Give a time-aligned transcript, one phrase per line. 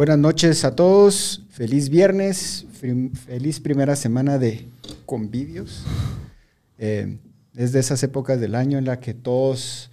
[0.00, 2.64] Buenas noches a todos, feliz viernes,
[3.26, 4.66] feliz primera semana de
[5.04, 5.84] convivios.
[6.78, 7.18] Eh,
[7.54, 9.90] es de esas épocas del año en la que todos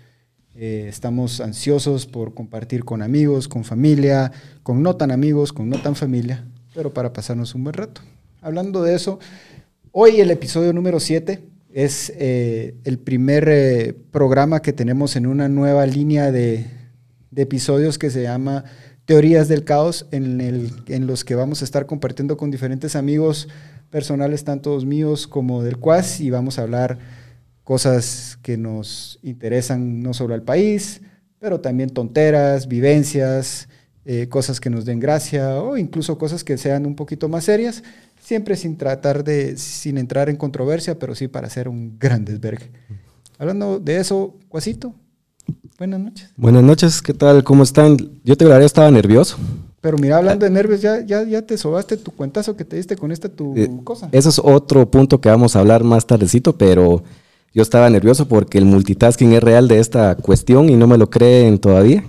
[0.55, 4.32] eh, estamos ansiosos por compartir con amigos, con familia,
[4.64, 8.00] con no tan amigos, con no tan familia, pero para pasarnos un buen rato.
[8.39, 9.20] Hablando de eso,
[9.92, 11.44] hoy el episodio número 7
[11.74, 16.66] es eh, el primer programa que tenemos en una nueva línea de,
[17.30, 18.64] de episodios que se llama
[19.07, 23.47] teorías del caos en, los que vamos a estar compartiendo con diferentes amigos
[23.89, 26.99] personales, tanto míos como del CUAS, y vamos a hablar
[27.63, 30.99] cosas que nos interesan no solo al país,
[31.39, 33.70] pero también tonteras, vivencias,
[34.03, 37.83] eh, cosas que nos den gracia o incluso cosas que sean un poquito más serias,
[38.21, 42.71] siempre sin tratar de, sin entrar en controversia, pero sí para hacer un gran desvergue.
[43.38, 44.94] Hablando de eso, Cuasito,
[45.78, 46.30] Buenas noches.
[46.36, 47.44] Buenas noches, ¿qué tal?
[47.44, 47.97] ¿Cómo están?
[48.23, 49.38] Yo te verdad estaba nervioso.
[49.80, 52.95] Pero mira, hablando de nervios, ya, ya, ya te sobaste tu cuentazo que te diste
[52.95, 54.09] con esta tu eh, cosa.
[54.11, 57.03] Eso es otro punto que vamos a hablar más tardecito, pero
[57.53, 61.11] yo estaba nervioso porque el multitasking es real de esta cuestión y no me lo
[61.11, 62.03] creen todavía.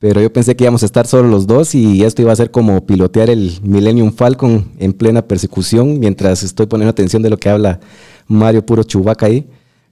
[0.00, 2.50] Pero yo pensé que íbamos a estar solo los dos y esto iba a ser
[2.50, 7.48] como pilotear el Millennium Falcon en plena persecución mientras estoy poniendo atención de lo que
[7.48, 7.78] habla
[8.26, 9.48] Mario Puro Chubaca ahí.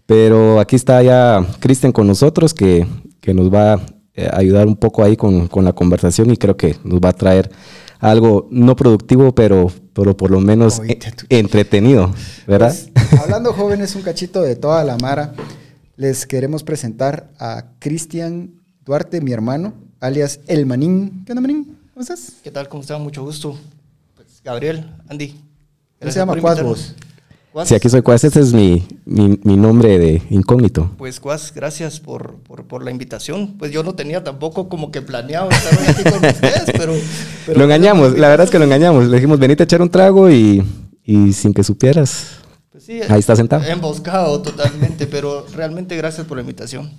[0.06, 2.86] Pero aquí está ya Cristian con nosotros que
[3.22, 3.80] que nos va a
[4.14, 7.50] eh, ayudar un poco ahí con, la conversación y creo que nos va a traer
[8.00, 10.98] algo no productivo, pero, pero por lo menos e,
[11.30, 12.12] entretenido,
[12.46, 12.74] ¿verdad?
[12.92, 15.32] Pues, hablando jóvenes, un cachito de toda la mara,
[15.96, 21.22] les queremos presentar a Cristian Duarte, mi hermano, alias El Manín.
[21.24, 21.78] ¿Qué onda, Manín?
[21.94, 22.32] ¿Cómo estás?
[22.42, 22.68] ¿Qué tal?
[22.68, 23.00] ¿Cómo están?
[23.02, 23.56] Mucho gusto.
[24.16, 25.40] Pues, Gabriel, Andy.
[26.00, 26.96] ¿Cómo se llama Cuadros?
[27.64, 30.90] Sí, aquí soy Cuas, ese es mi, mi, nombre de incógnito.
[30.96, 33.58] Pues Cuas, gracias por, por, la invitación.
[33.58, 36.94] Pues yo no tenía tampoco como que planeado estar aquí con ustedes, pero...
[37.54, 39.06] lo engañamos, la verdad es que lo engañamos.
[39.06, 40.64] Le dijimos, venite a echar un trago y,
[41.04, 42.28] y sin que supieras.
[42.70, 43.62] Pues sí, Ahí está sentado.
[43.64, 46.90] Emboscado totalmente, pero realmente gracias por la invitación.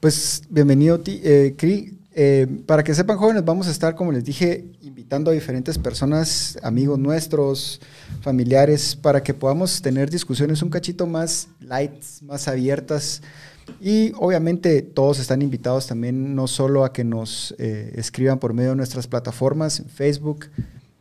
[0.00, 2.01] Pues bienvenido, eh, Cri.
[2.14, 6.58] Eh, para que sepan, jóvenes, vamos a estar, como les dije, invitando a diferentes personas,
[6.62, 7.80] amigos nuestros,
[8.20, 13.22] familiares, para que podamos tener discusiones un cachito más light, más abiertas.
[13.80, 18.70] Y obviamente todos están invitados también no solo a que nos eh, escriban por medio
[18.70, 20.46] de nuestras plataformas, Facebook,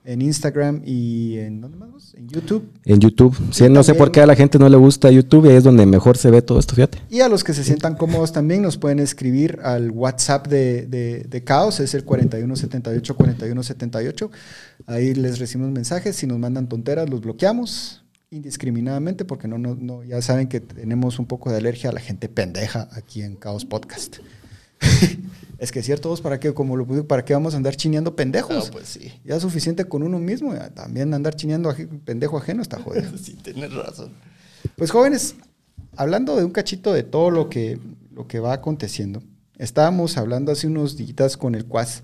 [0.04, 2.14] en Instagram y en ¿dónde más?
[2.16, 2.70] En YouTube.
[2.86, 3.38] En YouTube.
[3.52, 5.64] Sí, no sé por qué a la gente no le gusta YouTube y ahí es
[5.64, 7.00] donde mejor se ve todo esto, fíjate.
[7.10, 11.26] Y a los que se sientan cómodos también nos pueden escribir al WhatsApp de, de,
[11.30, 14.32] de Caos, es el 4178 4178.
[14.88, 18.02] Ahí les recibimos mensajes, si nos mandan tonteras los bloqueamos
[18.32, 22.00] indiscriminadamente porque no, no, no ya saben que tenemos un poco de alergia a la
[22.00, 24.18] gente pendeja aquí en Caos Podcast.
[25.62, 28.66] Es que es cierto, ¿para qué, como lo ¿para qué vamos a andar chineando pendejos?
[28.66, 29.12] No, pues sí.
[29.24, 31.72] Ya es suficiente con uno mismo, también andar chineando
[32.04, 33.16] pendejo ajeno está jodido.
[33.22, 34.12] sí, tienes razón.
[34.76, 35.36] Pues jóvenes,
[35.96, 37.78] hablando de un cachito de todo lo que,
[38.12, 39.22] lo que va aconteciendo,
[39.60, 42.02] estábamos hablando hace unos días con el Cuas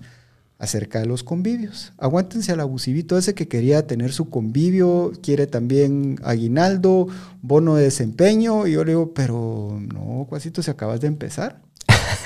[0.58, 1.92] acerca de los convivios.
[1.98, 7.08] Aguántense al abusivito ese que quería tener su convivio, quiere también aguinaldo,
[7.42, 11.60] bono de desempeño, y yo le digo, pero no, Cuasito, si acabas de empezar.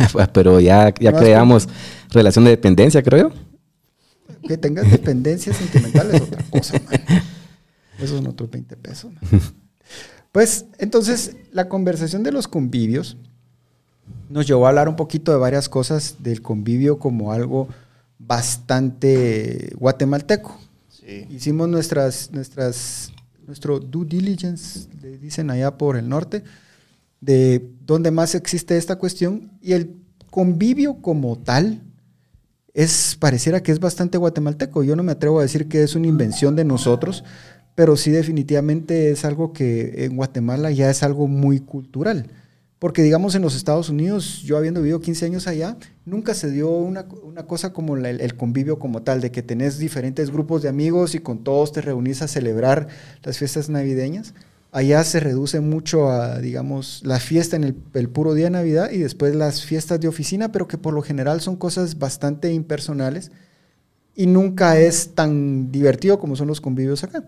[0.32, 1.68] Pero ya, ya creamos
[2.10, 3.34] relación de dependencia, creo yo.
[4.48, 7.22] Que tengas dependencia sentimental es otra cosa, man.
[7.98, 9.12] Esos son otros 20 pesos.
[10.32, 13.16] Pues entonces, la conversación de los convivios
[14.28, 17.68] nos llevó a hablar un poquito de varias cosas del convivio como algo
[18.18, 20.58] bastante guatemalteco.
[21.30, 23.12] Hicimos nuestras, nuestras,
[23.46, 26.42] nuestro due diligence, le dicen allá por el norte,
[27.22, 29.96] de dónde más existe esta cuestión y el
[30.30, 31.82] convivio como tal
[32.74, 34.82] es pareciera que es bastante guatemalteco.
[34.82, 37.24] Yo no me atrevo a decir que es una invención de nosotros,
[37.74, 42.26] pero sí definitivamente es algo que en Guatemala ya es algo muy cultural.
[42.80, 46.70] Porque digamos en los Estados Unidos, yo habiendo vivido 15 años allá, nunca se dio
[46.70, 47.06] una,
[47.46, 51.44] cosa como el convivio como tal, de que tenés diferentes grupos de amigos y con
[51.44, 52.88] todos te reunís a celebrar
[53.22, 54.34] las fiestas navideñas.
[54.74, 58.96] Allá se reduce mucho a, digamos, la fiesta en el, puro día de Navidad y
[58.96, 63.30] después las fiestas de oficina, pero que por lo general son cosas bastante impersonales
[64.16, 67.22] y nunca es tan divertido como son los convivios acá.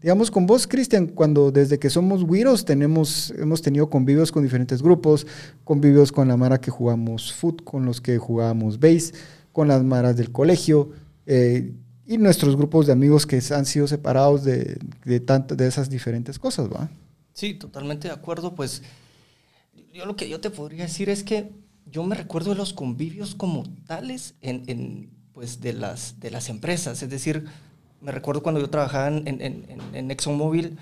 [0.00, 4.80] Digamos, con vos, Cristian, cuando desde que somos güiros tenemos, hemos tenido convivios con diferentes
[4.80, 5.26] grupos,
[5.64, 9.12] convivios con la Mara que jugamos foot, con los que jugábamos base,
[9.50, 10.90] con las Maras del colegio.
[11.26, 11.72] Eh,
[12.06, 16.68] y nuestros grupos de amigos que han sido separados de, de, de esas diferentes cosas,
[16.68, 16.88] ¿va?
[17.32, 18.54] Sí, totalmente de acuerdo.
[18.54, 18.82] Pues
[19.92, 21.50] yo lo que yo te podría decir es que
[21.84, 26.48] yo me recuerdo de los convivios como tales en, en pues, de, las, de las
[26.48, 27.02] empresas.
[27.02, 27.44] Es decir,
[28.00, 30.78] me recuerdo cuando yo trabajaba en, en, en ExxonMobil,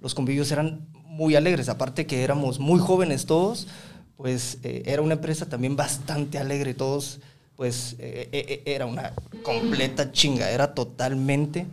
[0.00, 3.68] los convivios eran muy alegres, aparte que éramos muy jóvenes todos,
[4.16, 7.20] pues eh, era una empresa también bastante alegre, todos,
[7.56, 9.12] pues eh, eh, era una
[9.42, 11.66] completa chinga, era totalmente,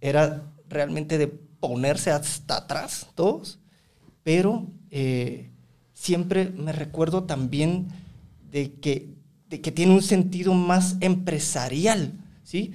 [0.00, 3.58] era realmente de ponerse hasta atrás todos,
[4.22, 4.66] pero
[5.92, 7.88] siempre me recuerdo también
[8.50, 9.08] de que,
[9.48, 12.12] de que tiene un sentido más empresarial,
[12.44, 12.72] ¿sí?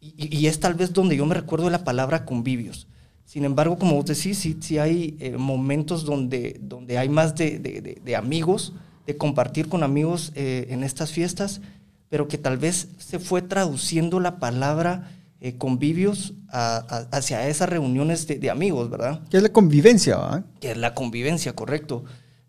[0.00, 2.86] y, es tal vez donde yo me recuerdo la palabra convivios.
[3.24, 7.58] Sin embargo, como vos decís, sí, sí hay eh, momentos donde, donde hay más de,
[8.04, 8.74] de, amigos,
[9.06, 11.60] de compartir con amigos eh, en estas fiestas,
[12.08, 15.10] pero que tal vez se fue traduciendo la palabra
[15.40, 19.22] eh, convivios hacia esas reuniones de, amigos, ¿verdad?
[19.28, 20.46] Que es la convivencia, ¿verdad?
[20.60, 22.04] Que es la convivencia, correcto.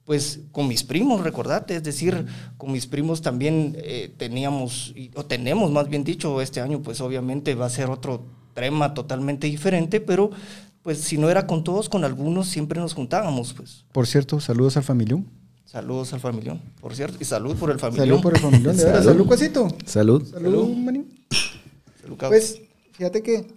[0.05, 2.27] Pues con mis primos, recordate, es decir,
[2.57, 3.75] con mis primos también
[4.17, 8.23] teníamos, o tenemos más bien dicho, este año pues obviamente va a ser otro
[8.53, 10.29] tema totalmente diferente, pero
[10.85, 13.85] pues si no era con todos, con algunos siempre nos juntábamos, pues.
[13.91, 15.25] Por cierto, saludos al familión.
[15.65, 18.07] Saludos al familión, por cierto, y salud por el familión.
[18.07, 19.67] Salud por el familión, salud, salud Cuasito.
[19.85, 20.23] Salud.
[20.25, 21.25] Salud, manín.
[22.01, 22.61] Salud, Pues,
[22.93, 23.47] fíjate que,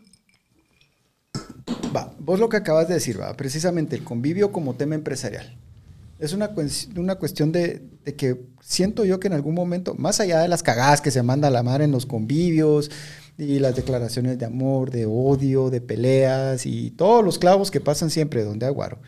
[1.94, 5.56] va, vos lo que acabas de decir, va, precisamente el convivio como tema empresarial.
[6.18, 6.50] Es una,
[6.96, 10.62] una cuestión de, de, que siento yo que en algún momento, más allá de las
[10.62, 12.90] cagadas que se manda a la mar en los convivios,
[13.38, 18.10] y las declaraciones de amor, de odio, de peleas y todos los clavos que pasan
[18.10, 18.98] siempre donde aguaro.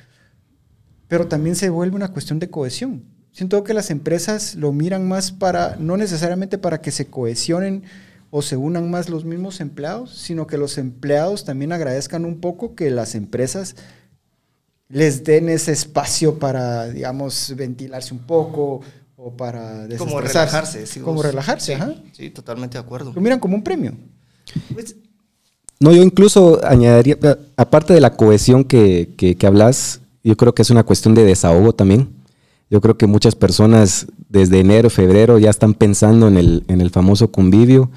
[1.11, 3.03] Pero también se vuelve una cuestión de cohesión.
[3.33, 7.83] Siento que las empresas lo miran más para, no necesariamente para que se cohesionen
[8.31, 12.77] o se unan más los mismos empleados, sino que los empleados también agradezcan un poco
[12.77, 13.75] que las empresas
[14.89, 18.81] les den ese espacio para, digamos, ventilarse un poco
[19.17, 21.01] o para Como relajarse.
[21.01, 23.13] como relajarse, sí, Sí, totalmente de acuerdo.
[23.13, 23.95] Lo miran como un premio.
[24.73, 24.95] Pues,
[25.81, 27.17] no, yo incluso añadiría,
[27.57, 31.73] aparte de la cohesión que, que, hablas, yo creo que es una cuestión de desahogo
[31.73, 32.11] también.
[32.71, 36.91] Yo creo que muchas personas desde enero, febrero ya están pensando en el, en el
[36.91, 37.91] famoso convivio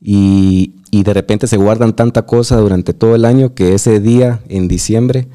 [0.00, 4.40] y, y, de repente se guardan tanta cosa durante todo el año que ese día
[4.48, 5.28] en diciembre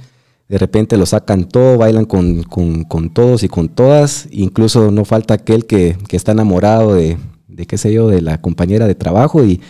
[0.53, 5.03] de repente lo sacan todo, bailan con, con, con todos y con todas, incluso no
[5.03, 7.17] falta aquel que, que está enamorado de,
[7.47, 9.61] de, qué sé yo, de la compañera de trabajo y,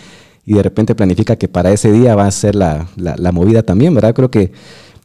[0.45, 3.95] y de repente planifica que para ese día va a ser la, la, movida también,
[3.95, 4.13] ¿verdad?
[4.13, 4.51] Creo que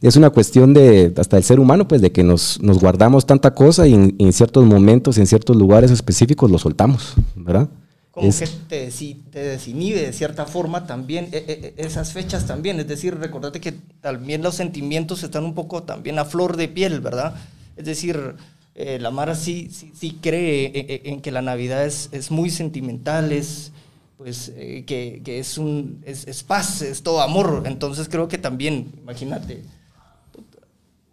[0.00, 3.52] es una cuestión de, hasta el ser humano, pues de que nos, nos guardamos tanta
[3.54, 7.68] cosa y en, ciertos momentos, en ciertos lugares específicos lo soltamos, ¿verdad?
[8.12, 8.90] Como que te,
[9.30, 13.60] te desinhibe de cierta forma también e, e, e, esas fechas también, es decir, recordate
[13.60, 17.34] que también los sentimientos están un poco también a flor de piel, ¿verdad?
[17.76, 18.34] Es decir,
[18.74, 23.32] eh, la Mara sí, sí, sí cree en, que la Navidad es, es muy sentimental,
[23.32, 23.72] es
[24.16, 27.62] pues eh, que, que, es un es, paz, es todo amor.
[27.66, 29.62] Entonces creo que también, imagínate,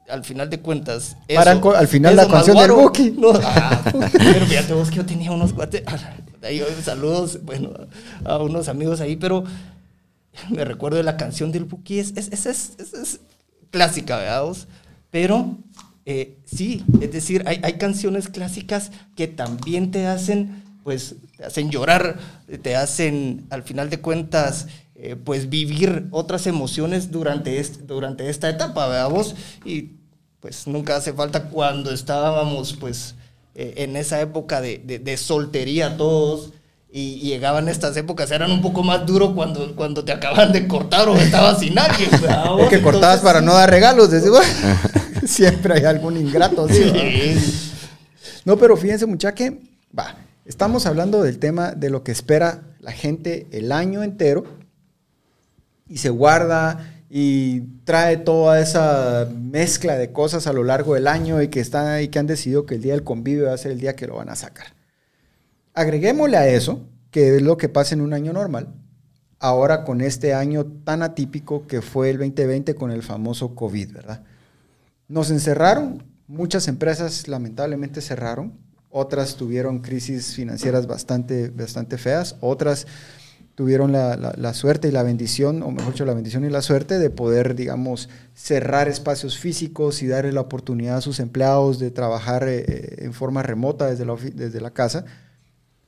[0.10, 1.18] al final de cuentas.
[1.28, 3.12] Eso, al final la canción del Buki.
[3.12, 5.84] No, ah, pero fíjate vos que yo tenía unos cuates.
[6.84, 7.72] saludos, bueno,
[8.24, 9.44] a unos amigos ahí, pero
[10.50, 12.00] me recuerdo de la canción del Buki.
[12.00, 13.20] Es, es, es, es
[13.72, 14.56] clásica, ¿verdad?
[15.10, 15.58] Pero
[16.06, 21.72] eh, sí, es decir, hay, hay canciones clásicas que también te hacen pues te hacen
[21.72, 22.20] llorar,
[22.62, 24.68] te hacen, al final de cuentas,
[25.08, 29.92] eh, pues vivir otras emociones durante, durante esta etapa, veamos, y
[30.40, 33.14] pues nunca hace falta cuando estábamos pues
[33.54, 36.54] eh, en esa época de, de, soltería todos,
[36.92, 41.08] y, llegaban estas épocas, eran un poco más duros cuando, cuando te acaban de cortar
[41.08, 42.08] o estabas sin nadie.
[42.62, 44.10] Es que cortabas para no dar regalos,
[45.28, 46.68] siempre hay algún ingrato.
[48.44, 49.60] No, pero fíjense mucha que,
[49.98, 54.46] va, Estamos hablando del tema de lo que espera la gente el año entero
[55.88, 61.42] y se guarda y trae toda esa mezcla de cosas a lo largo del año
[61.42, 63.72] y que están ahí que han decidido que el día del convivio va a ser
[63.72, 64.68] el día que lo van a sacar.
[65.74, 68.74] Agreguémosle a eso, que es lo que pasa en un año normal,
[69.40, 74.24] ahora con este año tan atípico que fue el 2020 con el famoso COVID, ¿verdad?
[75.08, 78.54] Nos encerraron, muchas empresas lamentablemente cerraron,
[78.90, 82.88] otras tuvieron crisis financieras bastante, bastante feas, otras
[83.56, 87.10] tuvieron la, suerte y la bendición, o mejor dicho, la bendición y la suerte de
[87.10, 92.66] poder, digamos, cerrar espacios físicos y darle la oportunidad a sus empleados de trabajar eh,
[92.68, 95.06] eh, en forma remota desde la, desde la casa,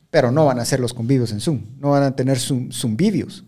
[0.09, 3.43] pero no van a hacer los convivios en Zoom, no van a tener Zoom, Zoomivios.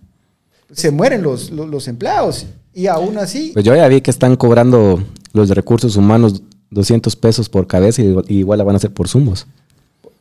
[0.71, 3.51] Se mueren los, los, empleados y aún así...
[3.53, 5.01] Pues yo ya vi que están cobrando
[5.33, 9.47] los recursos humanos 200 pesos por cabeza y igual la van a hacer por sumos.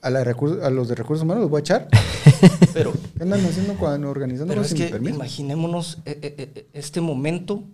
[0.03, 1.89] A, los de recursos humanos los voy a echar.
[2.73, 7.65] Pero, ¿Qué andan haciendo cuando organizando pero es que imaginémonos eh, eh, eh, este momento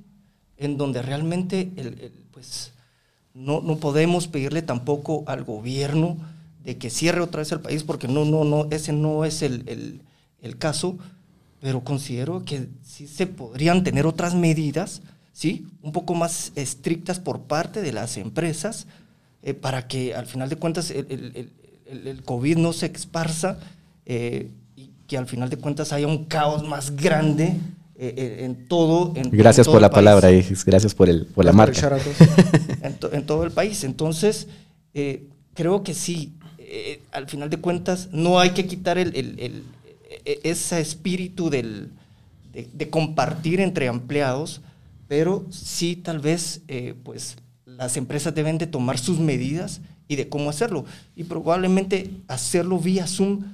[0.56, 1.70] en donde realmente
[2.30, 2.72] pues,
[3.34, 6.16] no, no podemos pedirle tampoco al gobierno
[6.62, 10.00] de que cierre otra vez el país, porque no, no, no, ese no es el,
[10.40, 10.96] el caso,
[11.60, 15.02] pero considero que sí se podrían tener otras medidas,
[15.32, 15.66] ¿sí?
[15.82, 18.86] Un poco más estrictas por parte de las empresas,
[19.60, 21.52] para que al final de cuentas el,
[21.86, 23.58] el, COVID no se esparza
[24.06, 27.56] eh, y que al final de cuentas haya un caos más grande
[27.96, 29.12] eh, eh, en todo.
[29.16, 30.30] En, gracias por la palabra,
[30.66, 31.98] gracias por, el, por la marca.
[33.12, 33.84] en, todo el país.
[33.84, 34.48] Entonces,
[35.54, 36.34] creo que sí,
[37.12, 39.62] al final de cuentas, no hay que quitar el, el,
[40.24, 41.90] ese espíritu del,
[42.52, 44.60] de, de, compartir entre empleados,
[45.06, 46.62] pero sí tal vez,
[47.02, 47.36] pues,
[47.66, 50.84] las empresas deben de tomar sus medidas y de cómo hacerlo.
[51.16, 53.44] Y probablemente hacerlo vía Zoom,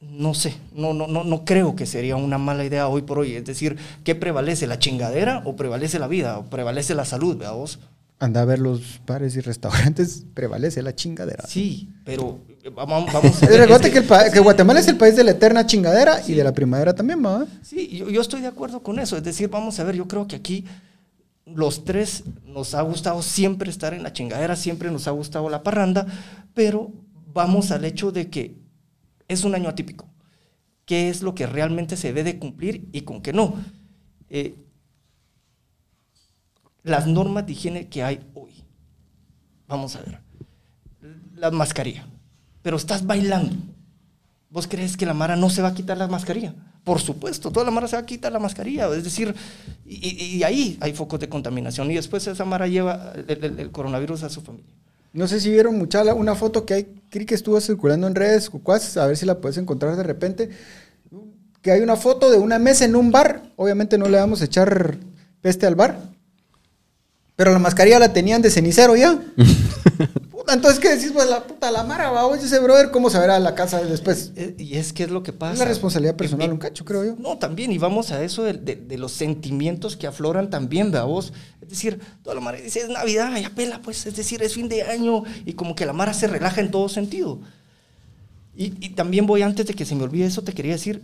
[0.00, 3.34] no sé, no, no, no, no creo que sería una mala idea hoy por hoy.
[3.34, 4.66] Es decir, ¿qué prevalece?
[4.66, 6.38] ¿La chingadera o prevalece la vida?
[6.38, 7.42] ¿O prevalece la salud?
[7.52, 7.78] vos?
[8.20, 11.44] Anda a ver los bares y restaurantes, prevalece la chingadera.
[11.48, 12.38] Sí, pero
[12.74, 13.68] vamos, vamos a ver.
[13.80, 17.24] que, que, Guatemala es el país de la eterna chingadera y de la primavera también,
[17.24, 17.44] ¿va?
[17.62, 19.16] Sí, yo, yo estoy de acuerdo con eso.
[19.16, 20.64] Es decir, vamos a ver, yo creo que aquí
[21.46, 25.62] los tres nos ha gustado siempre estar en la chingadera, siempre nos ha gustado la
[25.62, 26.06] parranda,
[26.54, 26.92] pero
[27.32, 28.56] vamos al hecho de que
[29.28, 30.08] es un año atípico.
[30.86, 33.54] ¿Qué es lo que realmente se debe de cumplir y con qué no?
[34.28, 34.54] Eh,
[36.82, 38.52] las normas de higiene que hay hoy.
[39.66, 40.20] Vamos a ver.
[41.34, 42.06] La mascarilla.
[42.62, 43.56] Pero estás bailando.
[44.50, 46.54] ¿Vos crees que la Mara no se va a quitar la mascarilla?
[46.84, 48.94] Por supuesto, toda la mara se va a quitar la mascarilla.
[48.94, 49.34] Es decir,
[49.86, 51.90] y, ahí hay focos de contaminación.
[51.90, 54.70] Y después esa mara lleva el, coronavirus a su familia.
[55.14, 58.50] No sé si vieron mucha una foto que hay, creo que estuvo circulando en redes,
[58.96, 60.50] a ver si la puedes encontrar de repente.
[61.62, 63.42] Que hay una foto de una mesa en un bar.
[63.56, 64.98] Obviamente no le vamos a echar
[65.40, 65.98] peste al bar.
[67.36, 69.18] Pero la mascarilla la tenían de cenicero ya.
[70.48, 71.12] entonces, ¿qué decís?
[71.12, 74.32] Pues la puta, la mara, va, oye, ese brother, ¿cómo se verá la casa después?
[74.36, 75.54] Eh, y es que es lo que pasa.
[75.54, 77.16] Es la responsabilidad personal, un cacho, creo yo.
[77.18, 81.32] No, también, y vamos a eso de, los sentimientos que afloran también, ¿verdad vos?
[81.60, 84.68] Es decir, toda la mara dice, es Navidad, ya pela, pues, es decir, es fin
[84.68, 87.40] de año, y como que la mara se relaja en todo sentido.
[88.56, 91.02] Y, y también voy, antes de que se me olvide eso, te quería decir,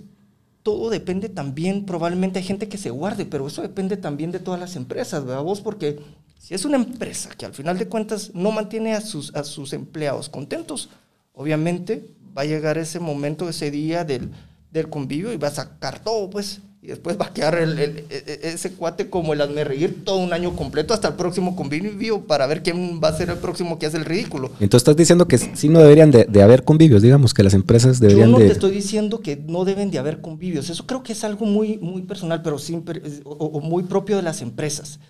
[0.62, 4.61] todo depende también, probablemente hay gente que se guarde, pero eso depende también de todas
[4.61, 5.61] las empresas, ¿verdad vos?
[5.61, 6.00] Porque
[6.40, 9.75] si es una empresa que al final de cuentas no mantiene a sus, a sus
[9.75, 10.88] empleados contentos,
[11.35, 12.02] obviamente
[12.37, 14.30] va a llegar ese momento, ese día del,
[14.73, 16.61] del convivio y va a sacar todo, pues.
[16.82, 20.16] Y después va a quedar el, e, e, ese cuate como el hazme reír todo
[20.16, 23.78] un año completo hasta el próximo convivio para ver quién va a ser el próximo
[23.78, 24.47] que hace el ridículo.
[24.61, 28.00] Entonces estás diciendo que sí no deberían de, de haber convivios, digamos, que las empresas
[28.00, 28.32] deberían de...
[28.32, 30.70] Yo no te estoy diciendo que no deben de haber convivios.
[30.70, 34.40] Eso creo que es algo muy, muy personal, pero siempre, o muy propio de las
[34.40, 35.00] empresas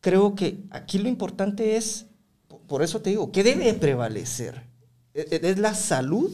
[0.00, 2.06] creo que aquí lo importante es,
[2.66, 4.62] por eso te digo, ¿qué debe prevalecer?
[5.14, 6.30] ¿E, e, ¿Es la salud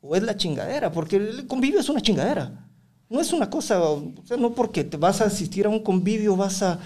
[0.00, 0.92] o es la chingadera?
[0.92, 2.66] Porque el convivio es una chingadera.
[3.08, 6.34] No es una cosa, o sea, no porque te vas a asistir a un convivio,
[6.34, 6.80] vas a,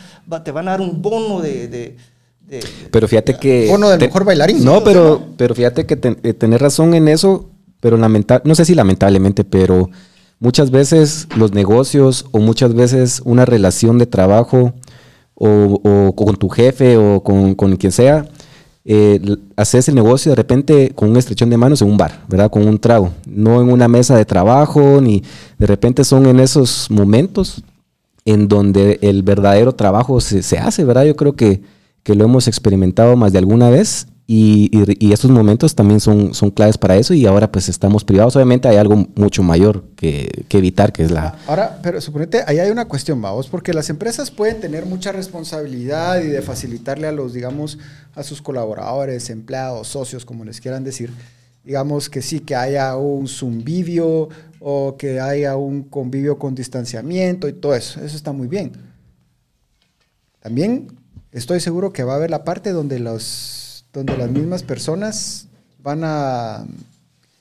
[0.44, 1.96] te van a dar un bono de,
[2.90, 3.68] pero fíjate que...
[3.68, 4.64] Bono del mejor bailarín.
[4.64, 7.48] No, pero, pero fíjate que eh, tenés razón en eso,
[7.80, 9.88] pero lamentable, no sé si lamentablemente, pero
[10.40, 14.74] muchas veces los negocios o muchas veces una relación de trabajo
[15.42, 18.26] o, con tu jefe o con, quien sea,
[18.84, 19.20] eh,
[19.56, 22.50] haces el negocio de repente con una estrechón de manos en un bar, ¿verdad?
[22.50, 25.22] Con un trago, no en una mesa de trabajo, ni
[25.58, 27.62] de repente son en esos momentos
[28.26, 31.04] en donde el verdadero trabajo se, se hace, ¿verdad?
[31.04, 31.62] Yo creo que,
[32.02, 34.70] que, lo hemos experimentado más de alguna vez y,
[35.00, 38.36] y, estos momentos también son, son claves para eso y ahora pues estamos privados.
[38.36, 41.36] Obviamente hay algo mucho mayor que, que evitar, que es la...
[41.48, 46.22] Ahora, pero suponete, ahí hay una cuestión, vamos, porque las empresas pueden tener mucha responsabilidad
[46.22, 47.78] y de facilitarle a los, digamos,
[48.14, 51.10] a sus colaboradores, empleados, socios, como les quieran decir,
[51.64, 53.26] digamos que sí, que haya un
[53.64, 54.28] video
[54.60, 58.00] o que haya un convivio con distanciamiento y todo eso.
[58.00, 58.74] Eso está muy bien.
[60.38, 60.86] También
[61.32, 65.48] estoy seguro que va a haber la parte donde los donde las mismas personas
[65.82, 66.64] van a,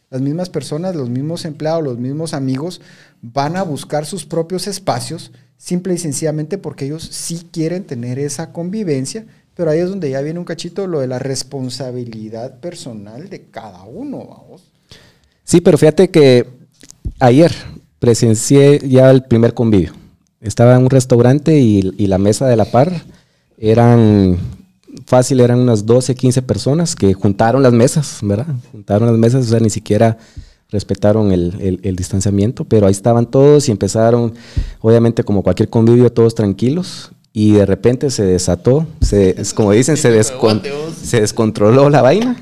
[0.09, 2.81] las mismas personas, los mismos empleados, los mismos amigos,
[3.21, 8.51] van a buscar sus propios espacios, simple y sencillamente porque ellos sí quieren tener esa
[8.51, 9.25] convivencia,
[9.55, 13.83] pero ahí es donde ya viene un cachito lo de la responsabilidad personal de cada
[13.83, 14.63] uno, vamos.
[15.43, 16.47] Sí, pero fíjate que
[17.19, 17.51] ayer
[17.99, 19.93] presencié ya el primer convivio.
[20.41, 23.03] Estaba en un restaurante y, y la mesa de la par
[23.57, 24.37] eran
[25.05, 28.48] fácil eran unas 12, 15 personas que juntaron las mesas, ¿verdad?
[28.72, 30.17] Juntaron las mesas, o sea, ni siquiera
[30.69, 34.34] respetaron el, el, distanciamiento, pero ahí estaban todos y empezaron,
[34.81, 40.24] obviamente como cualquier convivio, todos tranquilos, y de repente se desató, se, como dicen, se,
[40.24, 42.38] se descontroló la vaina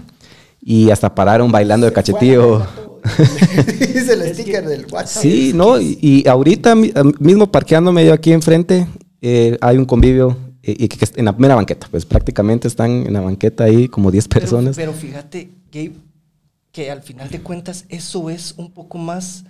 [0.62, 2.66] y hasta pararon bailando de cachetío.
[3.80, 5.22] Dice el sticker del WhatsApp.
[5.22, 8.88] Sí, no, y, ahorita mismo parqueándome yo aquí enfrente,
[9.22, 10.36] eh, hay un convivio
[10.72, 14.28] y que en la primera banqueta, pues prácticamente están en la banqueta ahí como 10
[14.28, 14.76] personas.
[14.76, 15.94] Pero, fíjate, Gabe,
[16.72, 19.46] que al final de cuentas eso es un poco más,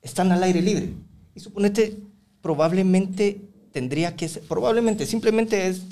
[0.00, 0.90] están al aire libre.
[1.34, 1.98] Y suponete,
[2.40, 3.40] probablemente
[3.72, 5.82] tendría que ser, probablemente, simplemente es,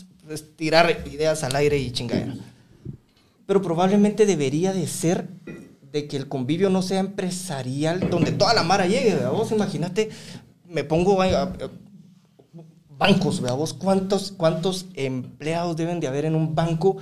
[0.57, 2.35] tirar ideas al aire y chingadera.
[3.47, 5.27] Pero probablemente debería de ser
[5.91, 10.11] de que el convivio no sea empresarial, donde toda la mara llegue, Vos imagínate,
[10.69, 11.53] me pongo a,
[13.01, 16.99] bancos, vos cuántos, cuántos empleados deben de haber en un banco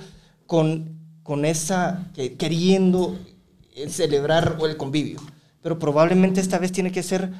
[0.47, 3.19] con, con esa, queriendo
[3.89, 5.19] celebrar el convivio.
[5.61, 7.31] Pero probablemente esta vez tiene que ser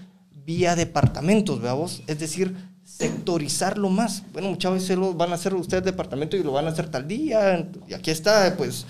[0.46, 4.24] vía departamentos, vos, es decir, sectorizarlo más.
[4.34, 7.08] Bueno, muchas veces lo van a hacer ustedes departamento y lo van a hacer tal
[7.08, 8.86] día, y aquí está, pues,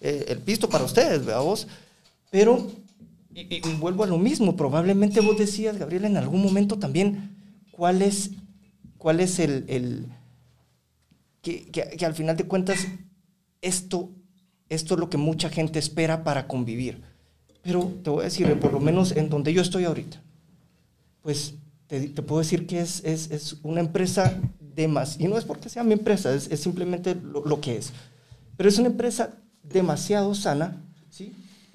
[0.00, 1.66] eh, el pisto para ustedes, vos.
[2.30, 2.70] Pero,
[3.34, 7.34] y, vuelvo a lo mismo, probablemente vos decías, Gabriel, en algún momento también,
[7.70, 8.30] cuál es,
[9.04, 10.06] cuál es el, el
[11.42, 12.86] que, que, al final de cuentas,
[13.60, 14.08] esto,
[14.70, 17.02] esto es lo que mucha gente espera para convivir.
[17.60, 20.22] Pero te voy a decir, por lo menos en donde yo estoy ahorita,
[21.20, 21.52] pues
[21.86, 25.68] te, puedo decir que es, es, es, una empresa de más, y no es porque
[25.68, 27.92] sea mi empresa, es, es simplemente lo, lo, que es,
[28.56, 31.34] pero es una empresa demasiado sana, ¿sí?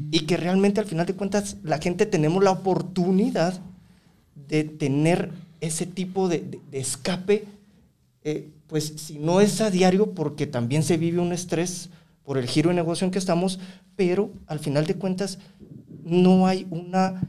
[0.10, 3.62] Y que realmente al final de cuentas la gente tenemos la oportunidad
[4.34, 5.32] de tener
[5.62, 6.40] ese tipo de,
[6.72, 7.46] de, escape,
[8.24, 11.90] eh, pues si no es a diario, porque también se vive un estrés
[12.24, 13.60] por el giro de negocio en que estamos,
[13.96, 15.40] pero al final de cuentas
[16.04, 17.22] no hay una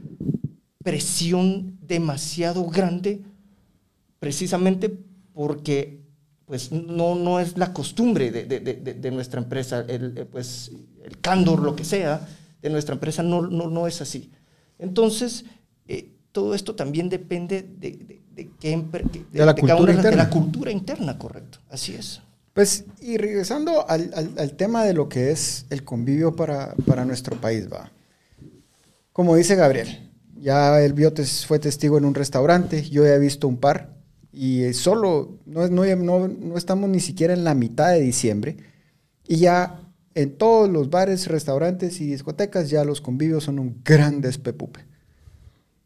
[0.83, 3.21] presión demasiado grande
[4.19, 4.95] precisamente
[5.33, 6.01] porque
[6.45, 11.17] pues no, no es la costumbre de, de, de, nuestra empresa, el, eh, pues, el
[11.21, 12.27] candor, lo que sea,
[12.61, 14.31] de nuestra empresa no, no, no es así.
[14.77, 15.45] Entonces,
[15.87, 18.19] eh, todo esto también depende de,
[18.59, 18.83] qué,
[19.31, 20.09] de, la cultura interna.
[20.09, 22.21] de la cultura interna, correcto, así es.
[22.53, 27.05] Pues, y regresando al, al, al, tema de lo que es el convivio para, para
[27.05, 27.91] nuestro país, va.
[29.13, 33.57] Como dice Gabriel, ya el Biotes fue testigo en un restaurante, yo he visto un
[33.57, 33.95] par
[34.33, 38.57] y solo, no, no, no, estamos ni siquiera en la mitad de diciembre
[39.27, 39.81] y ya
[40.15, 44.90] en todos los bares, restaurantes y discotecas ya los convivios son un gran despepupe.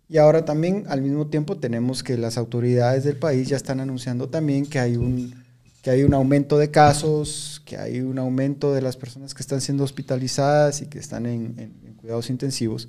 [0.07, 4.29] Y ahora también al mismo tiempo tenemos que las autoridades del país ya están anunciando
[4.29, 5.33] también que hay un,
[5.81, 9.61] que hay un aumento de casos, que hay un aumento de las personas que están
[9.61, 12.87] siendo hospitalizadas y que están en, en cuidados intensivos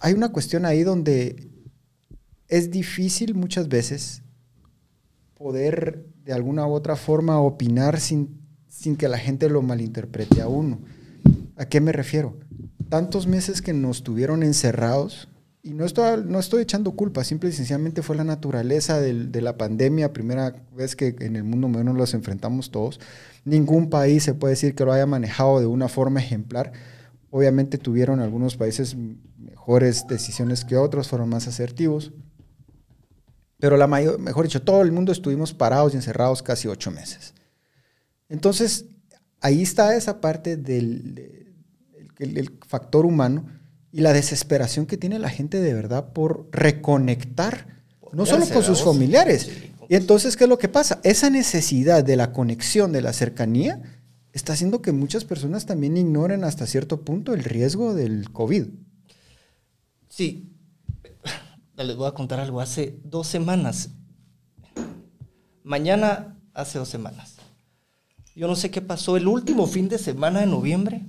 [0.00, 1.50] hay una cuestión ahí donde
[2.48, 4.22] es difícil muchas veces
[5.34, 10.48] poder de alguna u otra forma opinar sin, sin que la gente lo malinterprete a
[10.48, 10.80] uno.
[11.56, 12.38] ¿A qué me refiero?
[12.90, 15.28] Tantos meses que nos tuvieron encerrados,
[15.62, 19.56] y no estoy, no estoy echando culpa, simple y sencillamente fue la naturaleza de la
[19.56, 22.98] pandemia, primera vez que en el mundo menos los enfrentamos todos.
[23.44, 26.72] Ningún país se puede decir que lo haya manejado de una forma ejemplar.
[27.30, 28.96] Obviamente tuvieron algunos países
[29.38, 32.12] mejores decisiones que otros, fueron más asertivos.
[33.58, 37.34] Pero la mayor, mejor dicho, todo el mundo estuvimos parados y encerrados casi ocho meses.
[38.30, 38.86] Entonces,
[39.42, 41.39] ahí está esa parte del,
[42.66, 43.46] factor humano
[43.92, 48.82] y la desesperación que tiene la gente de verdad por reconectar, no solo con sus
[48.82, 49.50] familiares.
[49.88, 51.00] Y entonces, ¿qué es lo que pasa?
[51.02, 53.82] Esa necesidad de la conexión, de la cercanía,
[54.32, 58.66] está haciendo que muchas personas también ignoren hasta cierto punto el riesgo del COVID.
[60.08, 60.52] Sí,
[61.76, 62.60] les voy a contar algo.
[62.60, 63.90] Hace dos semanas,
[65.64, 67.36] mañana hace dos semanas,
[68.36, 71.02] yo no sé qué pasó, el último fin de semana de noviembre,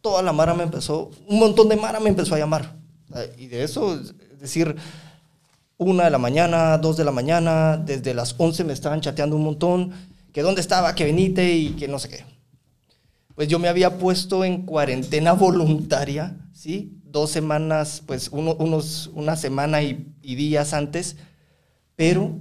[0.00, 2.76] toda la Mara me empezó, un montón de Mara me empezó a llamar.
[3.38, 4.76] Y de eso, es decir,
[5.76, 9.44] una de la mañana, dos de la mañana, desde las once me estaban chateando un
[9.44, 9.92] montón,
[10.32, 12.24] que dónde estaba, que venite y que no sé qué.
[13.34, 16.98] Pues yo me había puesto en cuarentena voluntaria, ¿sí?
[17.10, 21.16] dos semanas, pues unos, una semana y, días antes,
[21.96, 22.38] pero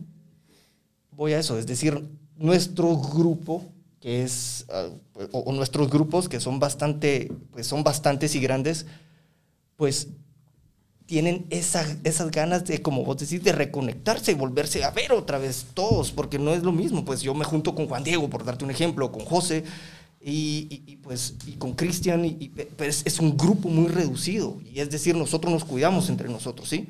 [1.12, 2.04] voy a eso, es decir,
[2.36, 3.66] nuestro grupo,
[4.00, 4.90] que es, ah,
[5.32, 8.86] o, nuestros grupos, que son bastante, pues son bastantes y grandes,
[9.76, 10.10] pues
[11.06, 15.68] tienen esas ganas de, como vos decís, de reconectarse y volverse a ver otra vez
[15.74, 17.06] todos, porque no es lo mismo.
[17.06, 19.64] Pues yo me junto con Juan Diego, por darte un ejemplo, con José,
[20.20, 25.16] y, pues y con Cristian, y, pues es un grupo muy reducido, y es decir,
[25.16, 26.90] nosotros nos cuidamos entre nosotros, ¿sí?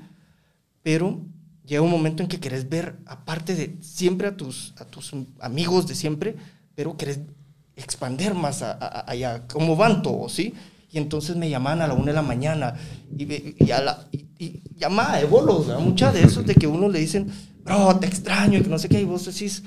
[0.82, 1.20] Pero
[1.64, 5.88] llega un momento en que querés ver, aparte de siempre a tus, a tus amigos
[5.88, 6.36] de siempre,
[6.78, 7.20] pero querés
[7.76, 10.54] expander más allá, como van todos, ¿sí?
[10.92, 12.76] Y entonces me llamaban a la una de la mañana
[13.18, 17.32] y, a la, y, llamada de bolos, muchas de esos de que uno le dicen,
[17.66, 19.64] bro, te extraño y que no sé qué, y vos decís,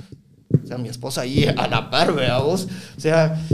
[0.62, 3.44] o sea, mi esposa ahí a la par, vea vos, o sea,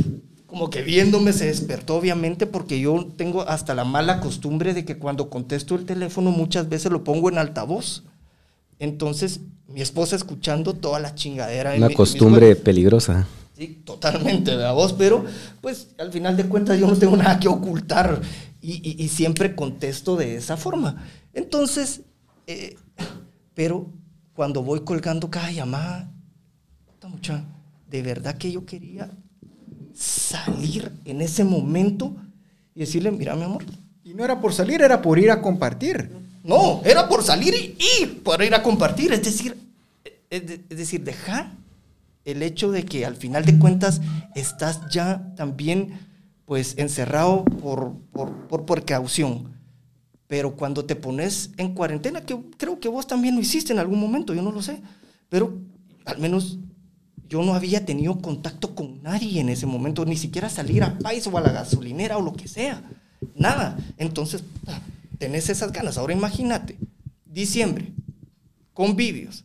[0.47, 4.99] como que viéndome se despertó obviamente porque yo tengo hasta la mala costumbre de que
[4.99, 8.05] cuando contesto el teléfono muchas veces lo pongo en altavoz.
[8.79, 11.75] Entonces, mi esposa escuchando toda la chingadera.
[11.75, 13.27] Una costumbre peligrosa.
[13.57, 14.93] Sí, totalmente, ¿verdad vos?
[14.93, 15.25] Pero,
[15.61, 18.21] pues, al final de cuentas yo no tengo nada que ocultar
[18.61, 21.07] y, siempre contesto de esa forma.
[21.33, 22.03] Entonces,
[22.47, 22.77] eh,
[23.55, 23.91] pero
[24.35, 26.13] cuando voy colgando cada llamada,
[27.09, 27.45] mucha,
[27.89, 29.11] de verdad que yo quería
[29.95, 32.15] salir en ese momento
[32.75, 33.65] y decirle, mira, mi amor.
[34.05, 36.11] Y no era por salir, era por ir a compartir.
[36.45, 39.13] No, era por salir y, por ir a compartir.
[39.13, 39.57] Es decir,
[40.31, 41.53] es, decir, dejar
[42.27, 44.03] el hecho de que al final de cuentas
[44.35, 45.99] estás ya también
[46.45, 49.55] pues encerrado por, por, por precaución.
[50.27, 54.01] Pero cuando te pones en cuarentena, que creo que vos también lo hiciste en algún
[54.01, 54.83] momento, yo no lo sé,
[55.29, 55.57] pero
[56.05, 56.59] al menos
[57.29, 61.27] yo no había tenido contacto con nadie en ese momento, ni siquiera salir a Pais
[61.29, 62.83] o a la gasolinera o lo que sea,
[63.37, 63.79] nada.
[63.99, 64.43] Entonces,
[65.19, 65.97] tenés esas ganas.
[65.97, 66.77] Ahora imagínate,
[67.25, 67.93] diciembre,
[68.73, 69.45] convivios.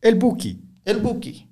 [0.00, 0.60] El buki.
[0.84, 1.51] El buki.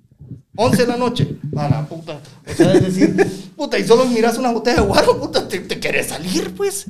[0.61, 1.25] 11 de la noche.
[1.53, 2.21] Para puta.
[2.47, 5.79] O sea, es decir, puta, y solo miras una botella de guaro, puta, te, te
[5.79, 6.85] querés salir, pues.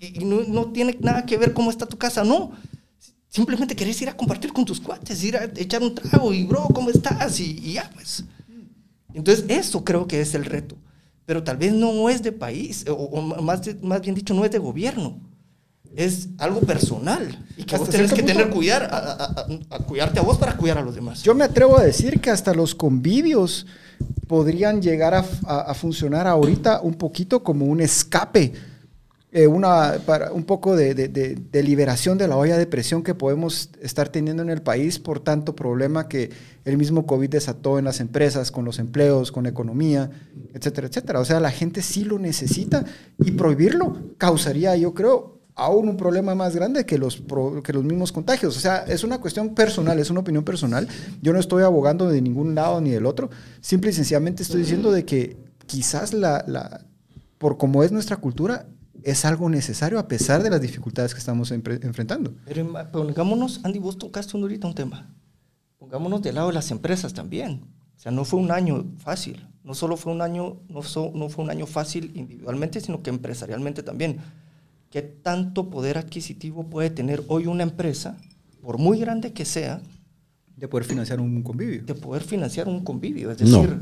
[0.00, 2.52] y, no, no, tiene nada que ver cómo está tu casa, no.
[3.28, 6.68] Simplemente querés ir a compartir con tus cuates, ir a echar un trago y, bro,
[6.74, 7.40] ¿cómo estás?
[7.40, 8.24] Y, ya, pues.
[9.14, 10.76] Entonces, eso creo que es el reto.
[11.26, 14.58] Pero tal vez no es de país, o, más, más bien dicho, no es de
[14.58, 15.18] gobierno
[15.96, 20.56] es algo personal y que vos tenés que tener cuidar a, cuidarte a vos para
[20.56, 21.22] cuidar a los demás.
[21.22, 23.66] Yo me atrevo a decir que hasta los convivios
[24.26, 28.52] podrían llegar a, funcionar ahorita un poquito como un escape,
[29.30, 33.70] eh, una, para un poco de, de, liberación de la olla de presión que podemos
[33.80, 36.30] estar teniendo en el país por tanto problema que
[36.64, 40.10] el mismo COVID desató en las empresas, con los empleos, con la economía,
[40.52, 41.20] etcétera, etcétera.
[41.20, 42.84] O sea, la gente sí lo necesita
[43.18, 47.22] y prohibirlo causaría, yo creo, aún un problema más grande que los,
[47.62, 48.56] que los mismos contagios.
[48.56, 50.88] O sea, es una cuestión personal, es una opinión personal.
[51.20, 53.30] Yo no estoy abogando de ningún lado ni del otro.
[53.60, 55.36] Simple y sencillamente estoy diciendo de que
[55.66, 56.84] quizás la,
[57.38, 58.66] por como es nuestra cultura,
[59.02, 62.32] es algo necesario a pesar de las dificultades que estamos enfrentando.
[62.44, 65.10] Pero pongámonos, Andy, vos tocaste ahorita un tema.
[65.78, 67.64] Pongámonos del lado de las empresas también.
[67.96, 69.48] O sea, no fue un año fácil.
[69.64, 70.80] No solo fue un año, no,
[71.14, 74.18] no fue un año fácil individualmente, sino que empresarialmente también
[74.92, 78.18] qué tanto poder adquisitivo puede tener hoy una empresa,
[78.60, 79.80] por muy grande que sea,
[80.54, 81.82] de poder financiar un convivio.
[81.84, 83.30] De poder financiar un convivio.
[83.30, 83.80] Es decir,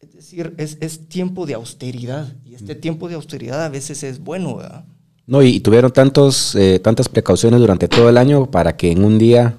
[0.00, 2.36] es, decir es, tiempo de austeridad.
[2.44, 2.80] Y este mm.
[2.80, 4.84] tiempo de austeridad a veces es bueno, ¿verdad?
[5.26, 9.16] No, y, tuvieron tantos, eh, tantas precauciones durante todo el año para que en un
[9.16, 9.58] día,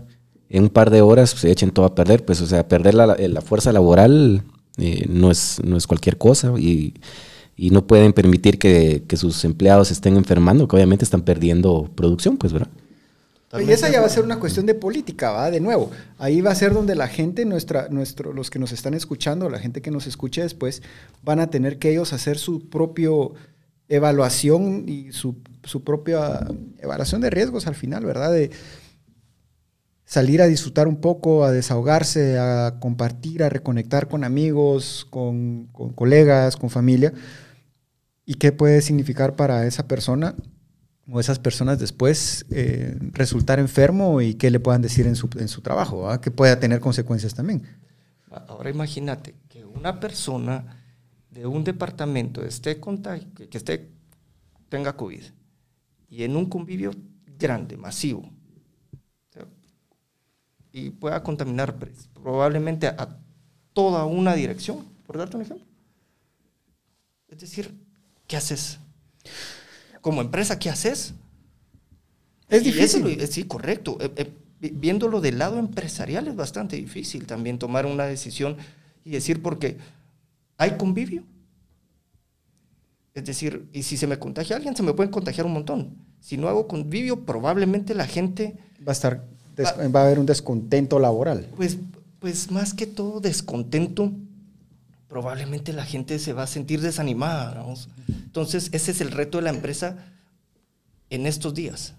[0.49, 2.25] en un par de horas, se echen todo a perder.
[2.25, 4.43] Pues, o sea, perder la, la fuerza laboral
[4.77, 6.53] eh, no, es, no es cualquier cosa.
[6.59, 6.95] Y
[7.61, 12.53] y no pueden permitir que, sus empleados estén enfermando, que obviamente están perdiendo producción, pues,
[12.53, 12.71] ¿verdad?
[13.63, 15.51] Y esa ya va a ser una cuestión de política, ¿va?
[15.51, 18.95] De nuevo, ahí va a ser donde la gente, nuestra, nuestro, los que nos están
[18.95, 20.81] escuchando, la gente que nos escuche después,
[21.21, 23.33] van a tener que ellos hacer su propio
[23.89, 26.47] evaluación y su, su propia
[26.79, 28.31] evaluación de riesgos al final, ¿verdad?
[28.31, 28.49] De
[30.03, 36.57] salir a disfrutar un poco, a desahogarse, a compartir, a reconectar con amigos, con colegas,
[36.57, 37.13] con familia
[38.25, 40.35] y qué puede significar para esa persona
[41.11, 45.47] o esas personas después eh, resultar enfermo y qué le puedan decir en su, en
[45.47, 47.63] su trabajo, que pueda tener consecuencias también.
[48.29, 50.81] Ahora imagínate que una persona
[51.29, 53.89] de un departamento esté que esté,
[54.69, 55.23] tenga COVID
[56.09, 56.91] y en un convivio
[57.37, 58.29] grande, masivo,
[60.73, 61.77] y pueda contaminar
[62.13, 63.17] probablemente a
[63.73, 65.65] toda una dirección, por darte un ejemplo.
[67.27, 67.73] Es decir,
[68.31, 68.79] ¿qué haces?
[69.99, 71.13] Como empresa, ¿qué haces?
[72.47, 73.27] Es difícil.
[73.27, 73.97] sí, correcto.
[73.99, 78.55] Eh, eh, viéndolo del lado empresarial es bastante difícil también tomar una decisión
[79.03, 79.77] y decir porque
[80.57, 81.25] hay convivio.
[83.13, 85.97] Es decir, y si se me contagia alguien, se me pueden contagiar un montón.
[86.21, 88.55] Si no hago convivio, probablemente la gente...
[88.87, 89.27] Va a estar,
[89.59, 91.49] va, a haber un descontento laboral.
[91.57, 91.79] Pues,
[92.19, 94.13] pues más que todo descontento,
[95.11, 97.65] probablemente la gente se va a sentir desanimada.
[98.07, 99.97] Entonces, ese es el reto de la empresa
[101.09, 101.95] en estos días.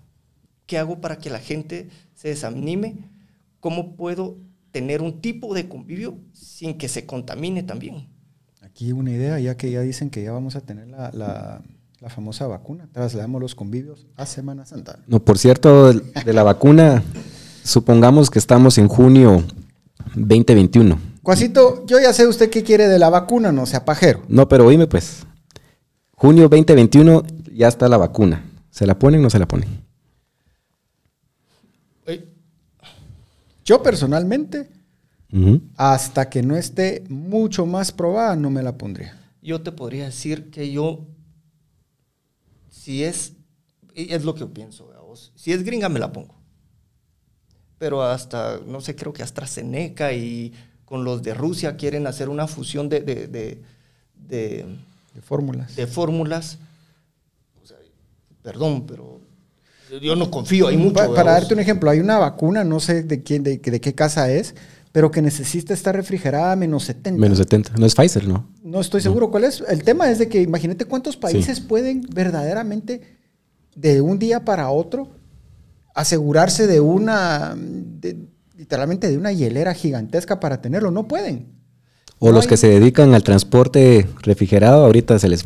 [0.64, 3.10] ¿Qué hago para que la gente se desanime?
[3.60, 4.38] ¿Cómo puedo
[4.70, 8.08] tener un tipo de convivio sin que se contamine también?
[8.62, 12.46] Aquí una idea, ya que ya dicen que ya vamos a tener la, la, famosa
[12.46, 15.00] vacuna, trasladamos los convivios a Semana Santa.
[15.06, 17.02] No, por cierto, de, la vacuna,
[17.62, 19.44] supongamos que estamos en junio
[20.14, 21.11] 2021.
[21.22, 24.22] Cuasito, yo ya sé usted qué quiere de la vacuna, no sea pajero.
[24.28, 25.24] No, pero oíme pues,
[26.16, 28.44] junio 2021 ya está la vacuna.
[28.70, 29.68] ¿Se la ponen o no se la ponen?
[33.64, 34.68] Yo personalmente
[35.76, 39.18] hasta que no esté mucho más probada, no me la pondría.
[39.40, 41.06] Yo te podría decir que yo,
[42.68, 43.32] si es,
[43.94, 44.90] es lo que yo pienso,
[45.34, 46.34] si es gringa me la pongo.
[47.78, 50.52] Pero hasta, no sé, creo que AstraZeneca y
[50.92, 53.62] con los de Rusia quieren hacer una fusión de, de, de,
[54.28, 54.66] de,
[55.22, 55.74] fórmulas.
[55.74, 56.58] De fórmulas.
[58.42, 59.18] perdón, pero
[60.02, 61.14] yo no confío, hay mucho.
[61.14, 64.30] Para, darte un ejemplo, hay una vacuna, no sé de quién, de, de qué casa
[64.30, 64.54] es,
[64.92, 67.18] pero que necesita estar refrigerada a menos 70.
[67.18, 67.72] Menos 70.
[67.78, 68.50] No es Pfizer, ¿no?
[68.62, 69.64] No estoy seguro cuál es.
[69.66, 73.00] El tema es de que imagínate cuántos países pueden verdaderamente
[73.74, 75.08] de un día para otro
[75.94, 77.56] asegurarse de una,
[78.56, 80.90] literalmente de una hielera gigantesca para tenerlo.
[80.90, 81.60] No pueden.
[82.18, 85.44] O los que se dedican al transporte refrigerado, ahorita se les,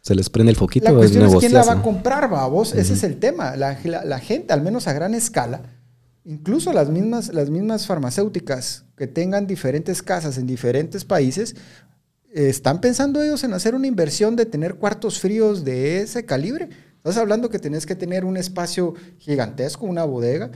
[0.00, 0.84] se les prende el foquito.
[0.84, 2.74] La cuestión es, quién la va a comprar, vos.
[2.74, 3.56] Ese es el tema.
[3.56, 5.62] la gente, al menos a gran escala,
[6.24, 11.56] Incluso las mismas, las mismas farmacéuticas que tengan diferentes casas en diferentes países,
[12.32, 16.68] ¿están pensando ellos en hacer una inversión de tener cuartos fríos de ese calibre?
[16.98, 20.52] Estás hablando que tenés que tener un espacio gigantesco, una bodega,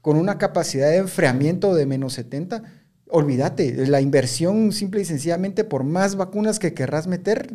[0.00, 2.62] con una capacidad de enfriamiento de menos 70.
[3.08, 7.52] Olvídate, la inversión simple y sencillamente por más vacunas que querrás meter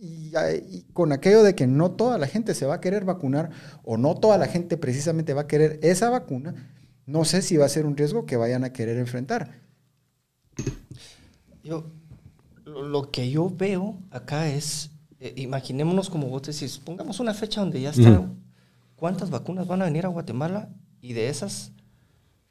[0.00, 3.50] y, con aquello de que no toda la gente se va a querer vacunar
[3.84, 6.54] o no toda la gente precisamente va a querer esa vacuna,
[7.06, 9.50] no sé si va a ser un riesgo que vayan a querer enfrentar.
[11.62, 11.86] Yo,
[12.64, 17.80] lo que yo veo acá es, eh, imaginémonos como vos decís, pongamos una fecha donde
[17.80, 18.28] ya está,
[18.94, 20.68] ¿cuántas vacunas van a venir a Guatemala?
[21.00, 21.72] Y de esas,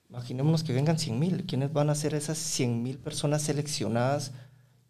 [0.10, 1.46] imaginémonos que vengan 100 mil.
[1.46, 4.32] ¿Quiénes van a ser esas 100 mil personas seleccionadas?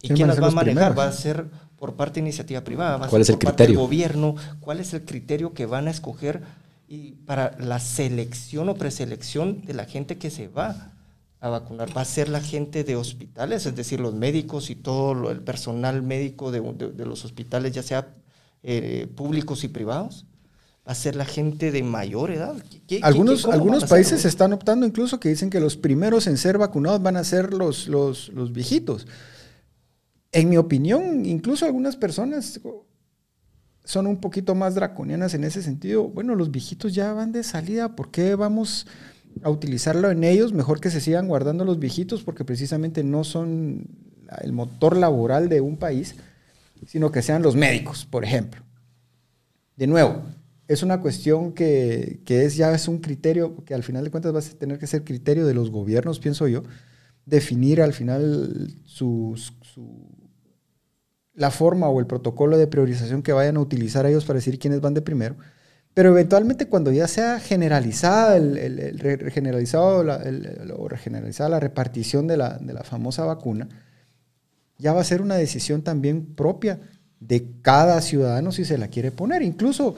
[0.02, 0.98] ¿Y quién las va a manejar?
[0.98, 2.98] ¿Va a ser por parte de iniciativa privada?
[2.98, 3.56] ¿Va a ¿Cuál ser es el por criterio?
[3.56, 4.36] Parte del gobierno?
[4.60, 6.44] ¿Cuál es el criterio que van a escoger?
[6.88, 10.92] y para la selección o preselección de la gente que se va
[11.40, 11.96] a vacunar.
[11.96, 16.02] Va a ser la gente de hospitales, es decir, los médicos y todo el personal
[16.02, 16.60] médico de,
[17.06, 18.08] los hospitales, ya sea
[18.64, 20.26] eh, públicos y privados.
[20.86, 22.56] A ser la gente de mayor edad.
[23.02, 27.18] algunos algunos países están optando incluso que dicen que los primeros en ser vacunados van
[27.18, 29.08] a ser los, los, los viejitos.
[30.32, 32.60] En mi opinión, incluso algunas personas
[33.86, 36.04] son un poquito más draconianas en ese sentido.
[36.10, 38.88] Bueno, los viejitos ya van de salida, ¿por qué vamos
[39.44, 40.54] a utilizarlo en ellos?
[40.54, 43.88] Mejor que se sigan guardando los viejitos porque precisamente no son
[44.42, 46.16] el motor laboral de un país,
[46.86, 48.62] sino que sean los médicos, por ejemplo.
[49.76, 50.24] De nuevo,
[50.68, 54.40] es una cuestión que, es ya es un criterio que al final de cuentas va
[54.40, 56.64] a tener que ser criterio de los gobiernos, pienso yo,
[57.26, 60.08] definir al final sus, su
[61.36, 64.82] la forma o el protocolo de priorización que vayan a utilizar ellos para decir quiénes
[64.82, 65.36] van de primero.
[65.94, 70.22] Pero eventualmente cuando ya sea generalizada, el, generalizado la,
[70.78, 73.68] o regeneralizada la repartición de la, de la famosa vacuna,
[74.78, 76.80] ya va a ser una decisión también propia
[77.20, 79.42] de cada ciudadano si se la quiere poner.
[79.42, 79.96] Incluso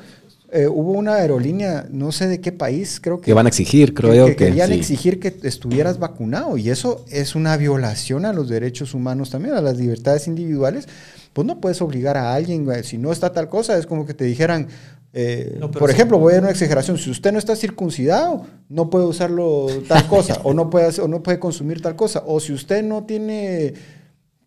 [0.49, 3.25] eh, hubo una aerolínea, no sé de qué país, creo que...
[3.25, 4.25] Que van a exigir, creo yo.
[4.27, 9.29] Que, querían exigir que estuvieras vacunado y eso es una violación a los derechos humanos
[9.29, 10.87] también, a las libertades individuales,
[11.33, 14.23] pues no puedes obligar a alguien, si no está tal cosa, es como que te
[14.23, 14.69] dijeran,
[15.11, 19.05] eh, por ejemplo, voy a dar una exageración, si usted no está circuncidado, no puede
[19.05, 22.83] usarlo tal cosa, o, no puede, o no puede consumir tal cosa, o si usted
[22.83, 23.73] no tiene,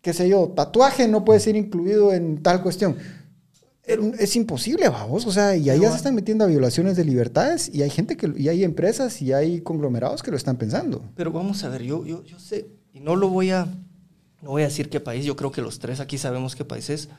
[0.01, 2.97] qué sé yo, tatuaje, no puede ser incluido en tal cuestión.
[3.83, 7.69] Es imposible, vamos, o sea, y ahí ya se están metiendo a violaciones de libertades
[7.73, 11.03] y hay gente que, y hay empresas y hay conglomerados que lo están pensando.
[11.15, 13.65] Pero vamos a ver, yo, yo, yo sé, y no lo voy a,
[14.41, 16.91] no voy a decir qué país, yo creo que los tres aquí sabemos qué país
[16.91, 17.09] es,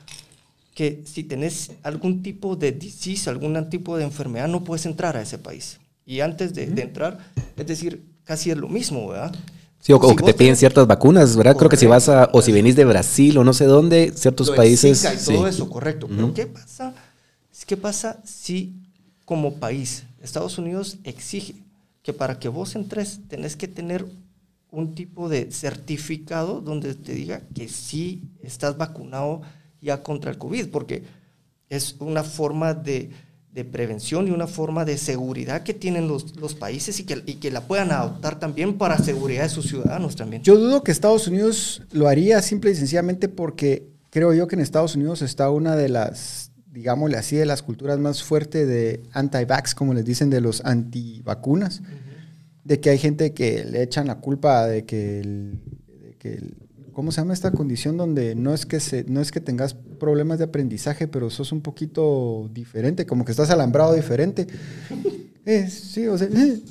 [0.73, 5.21] que si tenés algún tipo de disease, algún tipo de enfermedad, no puedes entrar a
[5.21, 5.79] ese país.
[6.05, 7.19] Y antes de, entrar,
[7.55, 9.35] es decir, casi es lo mismo, ¿verdad?
[9.83, 11.57] Sí, o, que te piden ciertas vacunas, ¿verdad?
[11.57, 14.49] Creo que si vas a, o si venís de Brasil o no sé dónde, ciertos
[14.51, 15.03] países.
[15.03, 16.07] y todo eso, correcto.
[16.07, 16.93] Pero ¿qué pasa?
[17.67, 18.75] ¿Qué pasa si
[19.25, 21.55] como país Estados Unidos exige
[22.01, 24.05] que para que vos entres tenés que tener
[24.71, 29.41] un tipo de certificado donde te diga que sí estás vacunado
[29.81, 31.03] ya contra el COVID, porque
[31.67, 33.11] es una forma de,
[33.53, 37.35] de prevención y una forma de seguridad que tienen los, los países y que, y
[37.35, 40.41] que, la puedan adoptar también para seguridad de sus ciudadanos también.
[40.41, 44.61] Yo dudo que Estados Unidos lo haría simple y sencillamente porque creo yo que en
[44.61, 49.75] Estados Unidos está una de las, digámosle así, de las culturas más fuertes de anti-vax,
[49.75, 51.83] como les dicen, de los antivacunas,
[52.63, 55.59] de que hay gente que le echan la culpa de que el,
[56.01, 56.62] de que el
[56.93, 60.37] ¿cómo se llama esta condición donde no es que se, no es que tengas problemas
[60.37, 64.47] de aprendizaje, pero sos un poquito diferente, como que estás alambrado diferente?
[65.45, 66.61] Eh, sí, o sea, eh.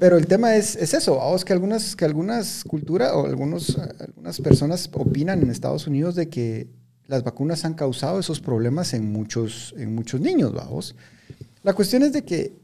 [0.00, 4.40] pero el tema es, es eso, vamos que algunas, que algunas culturas o algunos, algunas
[4.40, 6.66] personas opinan en Estados Unidos de que
[7.06, 10.96] las vacunas han causado esos problemas en muchos, en muchos niños, vamos.
[11.62, 12.54] La cuestión es de que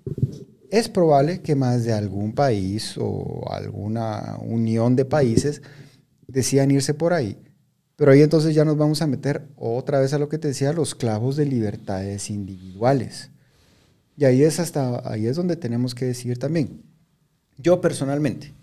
[0.71, 5.61] es probable que más de algún país o alguna unión de países
[6.31, 7.39] decían irse por ahí.
[7.97, 10.73] Pero ahí entonces ya nos vamos a meter otra vez a lo que te decía,
[10.73, 13.31] los clavos de libertades individuales.
[14.17, 16.83] Y ahí es hasta ahí es donde tenemos que decir también.
[17.59, 18.55] Yo personalmente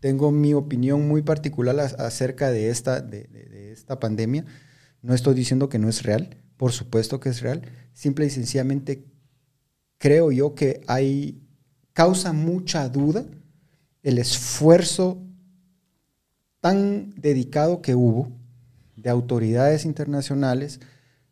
[0.00, 4.44] tengo mi opinión muy particular acerca de esta, de, esta pandemia.
[5.02, 7.62] No estoy diciendo que no es real, por supuesto que es real.
[7.92, 9.04] Simple y sencillamente
[9.98, 11.42] creo yo que hay
[11.92, 13.24] causa mucha duda
[14.04, 15.25] el esfuerzo
[16.66, 18.28] tan dedicado que hubo
[18.96, 20.80] de autoridades internacionales,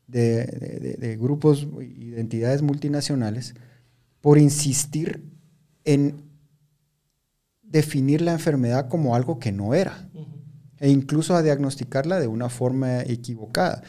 [0.07, 3.57] de, grupos y de entidades multinacionales,
[4.21, 5.25] por insistir
[5.85, 6.23] en
[7.65, 10.09] definir la enfermedad como algo que no era,
[10.79, 13.83] e incluso a diagnosticarla de una forma equivocada,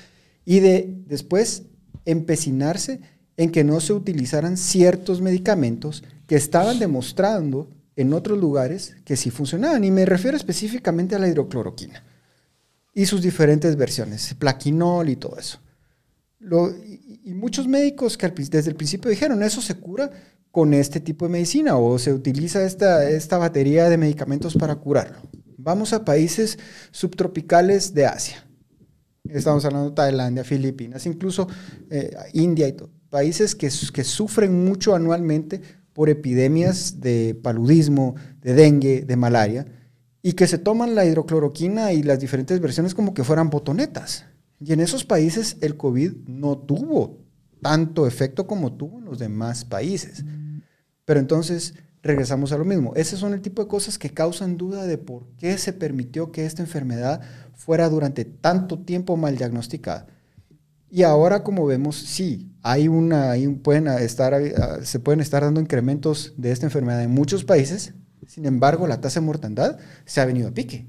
[0.45, 1.65] y de después
[2.05, 3.01] empecinarse
[3.37, 9.31] en que no se utilizaran ciertos medicamentos que estaban demostrando en otros lugares que sí
[9.31, 9.83] funcionaban.
[9.83, 12.03] Y me refiero específicamente a la hidrocloroquina
[12.93, 15.59] y sus diferentes versiones, plaquinol y todo eso.
[16.41, 20.09] y, muchos médicos que desde el principio dijeron, eso se cura
[20.51, 25.17] con este tipo de medicina o se utiliza esta, esta batería de medicamentos para curarlo.
[25.57, 26.57] Vamos a países
[26.91, 28.45] subtropicales de Asia.
[29.27, 31.47] Estamos hablando de Tailandia, Filipinas, incluso
[31.89, 32.91] eh, India y todo.
[33.09, 35.61] Países que, que sufren mucho anualmente
[35.95, 39.65] por epidemias de paludismo, de dengue, de malaria,
[40.21, 44.25] y que se toman la hidrocloroquina y las diferentes versiones como que fueran botonetas.
[44.59, 47.21] Y en esos países el COVID no tuvo
[47.61, 50.25] tanto efecto como tuvo en los demás países.
[51.05, 52.91] Pero entonces regresamos a lo mismo.
[52.95, 56.45] Esos son el tipo de cosas que causan duda de por qué se permitió que
[56.45, 57.21] esta enfermedad
[57.53, 60.07] fuera durante tanto tiempo mal diagnosticada.
[60.89, 66.33] Y ahora, como vemos, sí, hay una, pueden estar, ah, se pueden estar dando incrementos
[66.35, 67.93] de esta enfermedad en muchos países.
[68.25, 70.87] Sin embargo, la tasa de mortandad se ha venido a pique.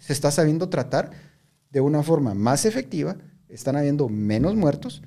[0.00, 1.12] Se está sabiendo tratar
[1.70, 3.16] de una forma más efectiva,
[3.48, 5.02] están habiendo menos muertos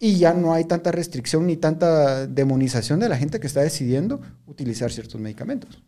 [0.00, 4.20] y ya no hay tanta restricción ni tanta demonización de la gente que está decidiendo
[4.46, 5.80] utilizar ciertos medicamentos.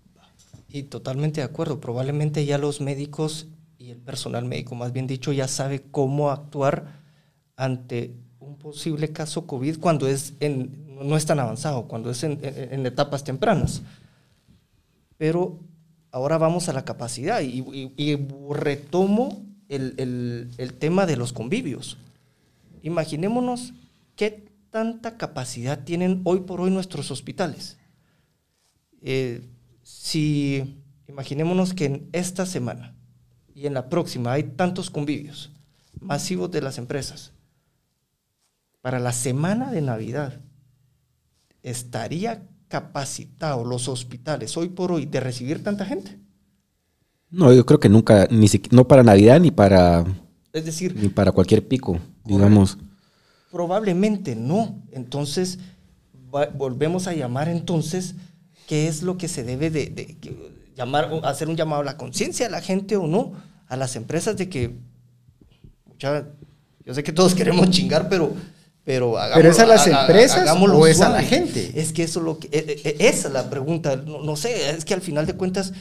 [0.68, 1.81] Y totalmente de acuerdo.
[1.81, 7.02] Probablemente ya los médicos y el personal médico, más bien dicho, ya sabe cómo actuar
[7.57, 8.22] ante un
[8.62, 13.83] posible caso COVID cuando es no es tan avanzado, cuando es en, etapas tempranas.
[15.18, 15.59] Pero
[16.11, 18.16] ahora vamos a la capacidad y,
[18.51, 21.98] retomo el, tema de los convivios.
[22.83, 23.72] Imaginémonos
[24.16, 27.79] qué tanta capacidad tienen hoy por hoy nuestros hospitales.
[29.03, 29.42] Eh,
[29.83, 30.77] si
[31.09, 32.94] imaginémonos que en esta semana
[33.55, 35.51] y en la próxima hay tantos convivios
[36.01, 37.33] masivos de las empresas,
[38.83, 40.40] para la semana de Navidad,
[41.62, 46.18] ¿estaría capacitado los hospitales hoy por hoy de recibir tanta gente?
[47.31, 50.05] No, yo creo que nunca, ni no para Navidad ni para,
[50.53, 52.77] es decir, ni para cualquier pico, digamos.
[53.51, 54.83] Probablemente no.
[54.90, 55.59] Entonces,
[56.55, 58.16] volvemos a llamar entonces,
[58.66, 60.16] ¿qué es lo que se debe de,
[60.74, 63.33] llamar, hacer un llamado a la conciencia a la gente o no?
[63.68, 64.76] A las empresas de que,
[65.99, 68.35] yo sé que todos queremos chingar, pero
[68.85, 71.72] pero, ¿Pero es a las empresas o es a la gente?
[71.80, 72.49] Es que eso lo que.
[72.49, 73.95] Eh, eh, esa es la pregunta.
[73.95, 75.72] No, sé, es que al final de cuentas.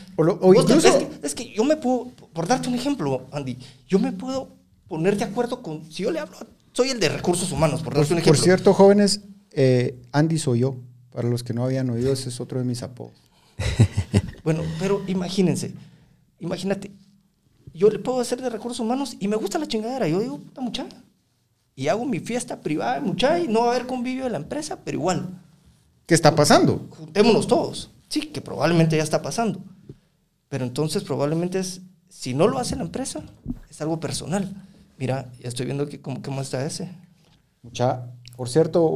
[1.24, 2.12] es, que, yo me puedo.
[2.32, 4.50] Por darte un ejemplo, Andy, yo me puedo
[4.88, 5.92] poner de acuerdo con.
[5.92, 6.38] Si yo le hablo.
[6.74, 8.38] Soy el de recursos humanos, por darte un ejemplo.
[8.38, 9.22] Por cierto, jóvenes,
[9.52, 10.76] eh, Andy soy yo.
[11.12, 13.14] Para los que no habían oído, ese es otro de mis apodos.
[14.44, 15.74] bueno, pero imagínense.
[16.40, 16.92] imagínate,
[17.74, 20.08] yo le puedo hacer de recursos humanos y me gusta la chingadera.
[20.08, 20.86] Yo digo, puta mucha.
[21.82, 24.78] Y hago mi fiesta privada, mucha, y no va a haber convivio de la empresa,
[24.86, 25.42] pero igual.
[26.06, 26.86] ¿Qué está pasando?
[26.92, 27.90] Juntémonos todos.
[28.08, 29.64] Sí, que probablemente ya está pasando.
[30.48, 33.24] Pero entonces probablemente es, si no lo hace la empresa,
[33.68, 34.54] es algo personal.
[35.00, 36.92] Mira, ya estoy viendo que cómo, cómo está ese.
[37.64, 38.12] Mucha.
[38.36, 38.88] Por cierto,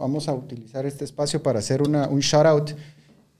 [0.00, 2.70] vamos a utilizar este espacio para hacer una, un shout out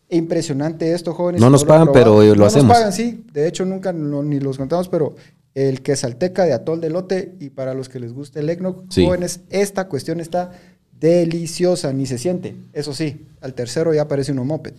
[0.09, 1.41] impresionante esto, jóvenes.
[1.41, 2.67] No nos pagan, pero lo hacemos.
[2.67, 3.25] No nos pagan, sí.
[3.33, 5.17] De hecho, nunca ni los contamos, pero
[5.55, 9.41] el quesalteca de atol de lote y para los que les guste el ECNOC, jóvenes,
[9.51, 10.53] esta cuestión está
[10.99, 12.57] deliciosa, ni se siente.
[12.73, 14.75] Eso sí, al tercero ya parece un moped.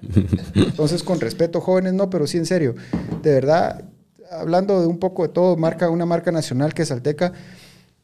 [0.54, 2.74] Entonces, con respeto, jóvenes, no, pero sí en serio.
[3.22, 3.84] De verdad,
[4.30, 7.32] hablando de un poco de todo, marca, una marca nacional que es Alteca,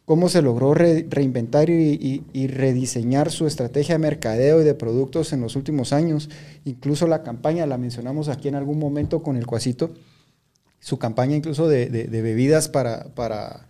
[0.05, 5.57] cómo se logró reinventar y, rediseñar su estrategia de mercadeo y de productos en los
[5.57, 6.31] últimos años.
[6.65, 9.93] Incluso la campaña, la mencionamos aquí en algún momento con el Cuasito,
[10.81, 13.69] su campaña incluso de, bebidas para, para,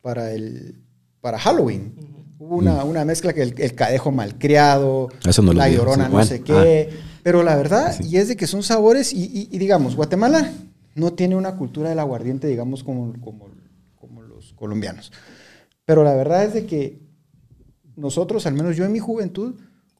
[0.00, 0.82] para, el,
[1.20, 1.94] para Halloween.
[2.38, 5.08] Hubo una, una, mezcla que el, cadejo malcriado,
[5.54, 6.90] la llorona no sé qué.
[6.90, 7.08] Ah.
[7.22, 10.50] Pero la verdad, y es de que son sabores, y, digamos, Guatemala
[10.96, 13.48] no tiene una cultura del aguardiente, digamos, como, como,
[13.94, 15.12] como los colombianos.
[15.84, 17.00] Pero la verdad es de que
[17.94, 19.54] nosotros, al menos yo en mi juventud,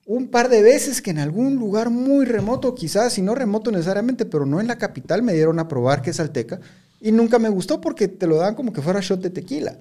[0.07, 4.25] un par de veces que en algún lugar muy remoto, quizás, y no remoto necesariamente,
[4.25, 6.61] pero no en la capital, me dieron a probar que es Alteca.
[7.01, 9.79] Y nunca me gustó porque te lo dan como que fuera shot de tequila.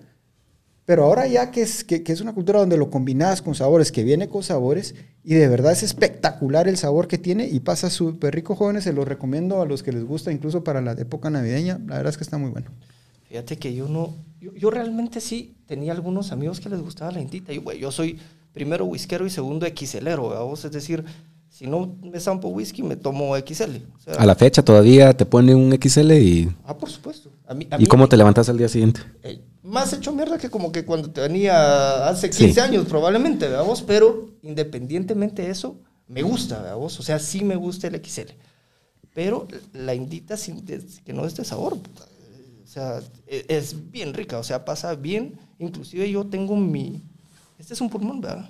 [0.85, 4.03] Pero ahora ya que es, que, es una cultura donde lo combinas con sabores, que
[4.03, 8.33] viene con sabores, y de verdad es espectacular el sabor que tiene y pasa súper
[8.33, 11.79] rico, jóvenes, se lo recomiendo a los que les gusta, incluso para la época navideña,
[11.85, 12.71] la verdad es que está muy bueno.
[13.29, 17.53] Fíjate que yo no, yo, realmente sí tenía algunos amigos que les gustaba la indita,
[17.53, 18.19] yo, yo soy
[18.53, 21.03] primero whiskero y segundo XLero, vos es decir,
[21.49, 23.77] si no me zampo whisky, me tomo XL.
[24.17, 26.49] a la fecha todavía te pone un XL y...
[26.65, 27.29] Ah, por supuesto.
[27.77, 29.01] ¿Y cómo te levantas al día siguiente?
[29.23, 34.29] Eh, más hecho mierda que como que cuando tenía hace 15 años probablemente, vos pero
[34.41, 35.77] independientemente de eso,
[36.07, 38.31] me gusta, vos o sea, sí me gusta el XL.
[39.13, 41.77] Pero la indita sin que no es de sabor,
[42.71, 45.37] o sea, e, es, bien rica, o sea, pasa bien.
[45.59, 47.03] Inclusive yo tengo mi...
[47.61, 48.49] Este es un pulmón, ¿verdad?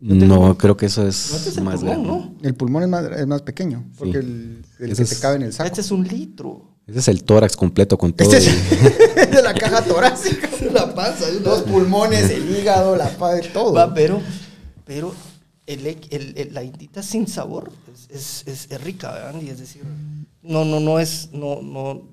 [0.00, 2.06] No, creo que eso es, este más grande.
[2.06, 2.34] ¿no?
[2.40, 5.52] El pulmón es más, es más pequeño, porque el, el que te cabe en el
[5.52, 5.66] saco.
[5.66, 6.64] Este es un litro.
[6.86, 8.32] Ese es el tórax completo con todo.
[8.32, 13.74] Este es de la caja torácica, la panza, los pulmones, el hígado, la panza, todo.
[13.74, 14.22] Va, pero,
[14.86, 15.14] pero
[15.66, 17.70] el, el, la indita sin sabor
[18.08, 19.42] es, es, es, rica, ¿verdad?
[19.42, 19.82] Y es decir,
[20.40, 22.11] no, no, no es, no, no,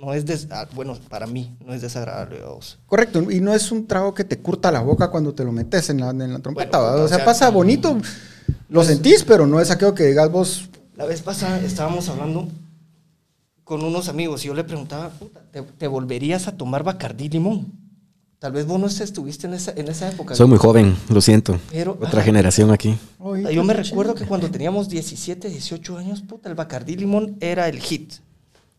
[0.00, 2.40] no es, des, ah, bueno, para mí no es desagradable.
[2.86, 5.90] Correcto, y no es un trago que te curta la boca cuando te lo metes
[5.90, 6.80] en la, en la trompeta.
[6.80, 7.96] o, sea, pasa bonito,
[8.68, 10.68] lo pues sentís, pero no es aquello que digas vos.
[10.96, 12.48] La vez pasada estábamos hablando
[13.64, 15.10] con unos amigos y yo le preguntaba,
[15.78, 17.84] ¿te, volverías a tomar Bacardí limón?
[18.38, 20.34] Tal vez vos no estuviste en esa, en esa época.
[20.34, 21.58] Soy muy joven, lo siento.
[21.98, 22.94] Otra generación aquí.
[23.50, 27.80] Yo me recuerdo que cuando teníamos 17, 18 años, puta, el Bacardí limón era el
[27.80, 28.12] hit.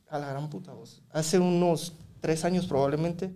[0.08, 1.02] A la gran puta voz.
[1.16, 3.32] Hace unos tres años probablemente,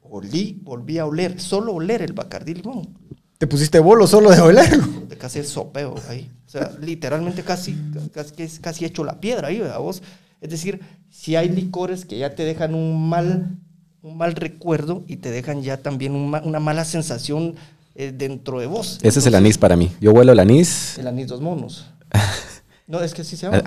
[0.00, 2.96] olí, volví a oler, solo oler el Bacardí limón.
[3.36, 4.86] ¿Te pusiste bolo solo de olerlo?
[5.06, 6.30] De casi el sopeo ahí.
[6.46, 7.76] O sea, literalmente casi,
[8.14, 9.80] casi, casi hecho la piedra ahí, ¿verdad?
[9.80, 10.02] Vos?
[10.40, 10.80] Es decir,
[11.10, 13.58] si hay licores que ya te dejan un mal,
[14.00, 17.56] un mal recuerdo y te dejan ya también una mala sensación
[17.96, 18.98] eh, dentro de vos.
[19.02, 19.92] Ese es el anís para mí.
[20.00, 20.96] Yo huelo el anís.
[20.96, 21.84] El anís dos monos.
[22.90, 23.62] No, es que así se llama.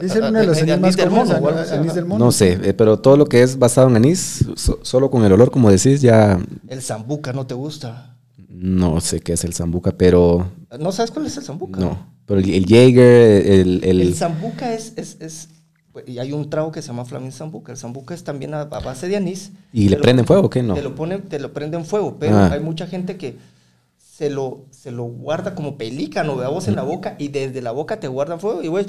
[0.00, 2.26] Es uno de los anís más comunes, anís del mono.
[2.26, 4.46] No sé, eh, pero todo lo que es basado en anís,
[4.82, 6.38] solo con el olor, como decís, ya...
[6.68, 8.16] El zambuca no te gusta.
[8.48, 10.52] No sé qué es el zambuca, pero...
[10.78, 11.80] ¿No sabes cuál es el zambuca?
[11.80, 12.06] No.
[12.24, 13.80] Pero el, Jaeger, el...
[13.82, 15.48] El, el Zambuca es, es, es,
[16.06, 17.72] Y hay un trago que se llama Flaming Zambuca.
[17.72, 19.50] El Zambuca es también a, base de anís.
[19.72, 20.74] ¿Y le prenden fuego o qué no?
[20.74, 22.52] Te lo, ponen, te lo prenden fuego, pero ah.
[22.52, 23.38] hay mucha gente que
[24.18, 28.00] se lo, se lo guarda como pelícano, veamos, en la boca y desde la boca
[28.00, 28.84] te guardan fuego y, güey,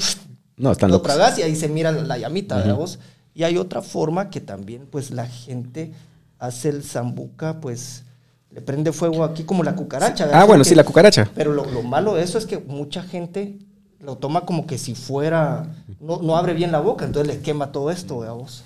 [0.58, 2.98] no, están lo tragas y ahí se mira la, llamita, veamos.
[3.36, 5.92] Y hay otra forma que también, pues, la gente
[6.40, 8.06] hace el Zambuca, pues
[8.50, 10.32] le prende fuego aquí como la cucaracha.
[10.34, 11.30] Ah, bueno, sí, la cucaracha.
[11.36, 13.60] Pero lo, lo, malo de eso es que mucha gente
[14.00, 15.68] lo toma como que si fuera,
[16.00, 18.64] no, no abre bien la boca, entonces le quema todo esto, veamos.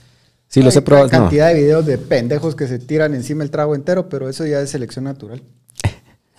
[0.47, 1.07] Sí, lo sé probado.
[1.07, 4.45] Hay cantidad de videos de pendejos que se tiran encima el trago entero, pero eso
[4.45, 5.43] ya es selección natural.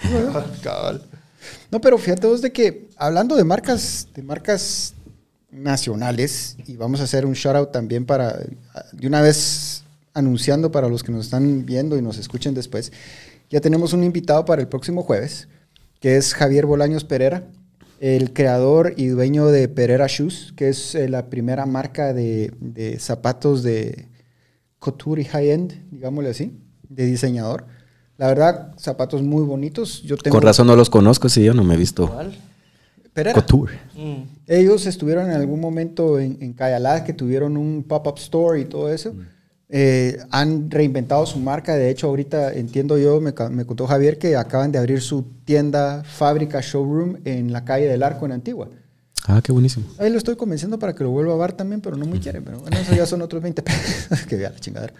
[1.71, 4.95] no, pero fíjate vos de que hablando de marcas, de marcas
[5.51, 8.39] nacionales, y vamos a hacer un shout out también para,
[8.93, 12.93] de una vez anunciando para los que nos están viendo y nos escuchen después,
[13.51, 15.49] ya tenemos un invitado para el próximo jueves,
[16.01, 17.45] que es Javier Bolaños Pereira.
[18.01, 22.99] el creador y dueño de Pereira Shoes, que es eh, la primera marca de, de,
[22.99, 24.09] zapatos de
[24.79, 26.53] couture y high-end, digámosle así,
[26.89, 27.67] de diseñador.
[28.17, 30.03] La verdad, zapatos muy bonitos.
[30.03, 30.37] Yo tengo...
[30.37, 32.09] Con razón no los conozco, si yo no me he visto.
[32.09, 32.35] ¿Cuál?
[33.33, 33.79] Couture.
[33.95, 34.23] Mm.
[34.47, 38.93] Ellos estuvieron en algún momento en, en Cayalá, que tuvieron un pop-up store y todo
[38.93, 39.13] eso.
[39.13, 39.21] Mm.
[39.69, 41.75] Eh, han reinventado su marca.
[41.77, 46.03] De hecho, ahorita entiendo yo, me, me, contó Javier que acaban de abrir su tienda,
[46.05, 48.69] fábrica, showroom en la calle del Arco en Antigua.
[49.27, 49.87] Ah, qué buenísimo.
[49.99, 52.43] Ahí lo estoy convenciendo para que lo vuelva a bar también, pero no muy quiere.
[52.43, 54.23] Pero bueno, eso ya son otros 20 pesos.
[54.29, 54.93] que vea la chingadera.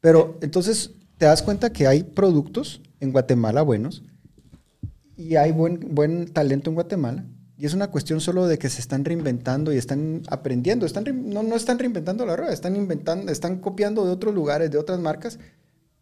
[0.00, 4.02] Pero entonces te das cuenta que hay productos en Guatemala buenos
[5.16, 7.24] y hay buen, buen talento en Guatemala
[7.58, 10.84] y es una cuestión solo de que se están reinventando y están aprendiendo.
[10.84, 14.76] Están no, no están reinventando la rueda, están inventando, están copiando de otros lugares, de
[14.76, 15.38] otras marcas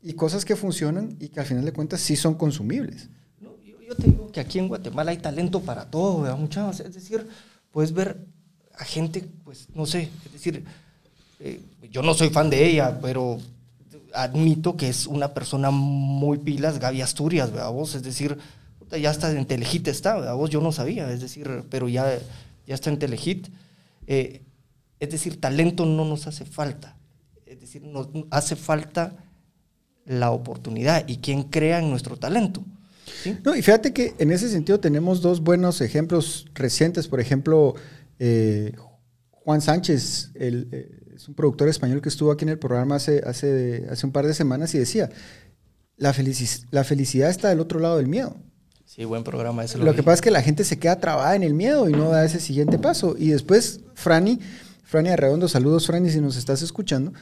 [0.02, 3.08] y cosas que funcionan y que al final de cuentas sí son consumibles.
[3.40, 6.38] yo, te digo que aquí en Guatemala hay talento para todo, ¿verdad?
[6.38, 6.80] Muchachos.
[6.80, 7.24] Es decir,
[7.70, 8.26] puedes ver
[8.76, 10.64] a gente, pues no sé, es decir,
[11.38, 11.60] eh,
[11.92, 13.38] yo no soy fan de ella, pero
[14.14, 17.70] admito que es una persona muy pilas, Gaby Asturias, ¿verdad?
[17.70, 18.38] Vos, es decir,
[18.90, 22.18] ya está en Telehit está, a vos yo no sabía, es decir, pero ya,
[22.66, 23.48] ya está en Telehit.
[24.06, 24.42] Eh,
[25.00, 26.96] es decir, talento no nos hace falta,
[27.46, 29.16] es decir, nos hace falta
[30.06, 32.64] la oportunidad y quien crea en nuestro talento.
[33.42, 37.74] No, y fíjate que en ese sentido tenemos dos buenos ejemplos recientes, por ejemplo,
[38.18, 38.72] eh,
[39.44, 43.86] Juan Sánchez, eh, es un productor español que estuvo aquí en el programa hace, hace,
[43.90, 45.10] hace un par de semanas y decía,
[45.96, 46.14] la,
[46.70, 48.36] la felicidad está del otro lado del miedo.
[48.86, 49.64] Sí, buen programa.
[49.76, 52.08] lo, que pasa es que la gente se queda trabada en el miedo y no
[52.08, 53.16] da ese siguiente paso.
[53.18, 54.40] Y después, Franny,
[54.82, 57.12] Franny Arredondo, saludos Franny si nos estás escuchando,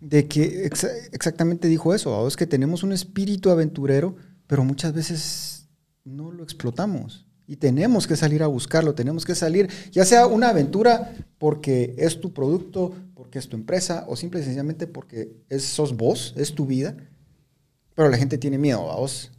[0.00, 0.70] de que
[1.12, 5.68] exactamente dijo eso, es que tenemos un espíritu aventurero, pero muchas veces
[6.04, 7.25] no lo explotamos.
[7.46, 12.20] Y tenemos que salir a buscarlo, tenemos que salir, ya sea una aventura porque es
[12.20, 16.54] tu producto, porque es tu empresa, o simple y sencillamente porque es, sos vos, es
[16.54, 16.96] tu vida,
[17.94, 19.30] pero la gente tiene miedo, vos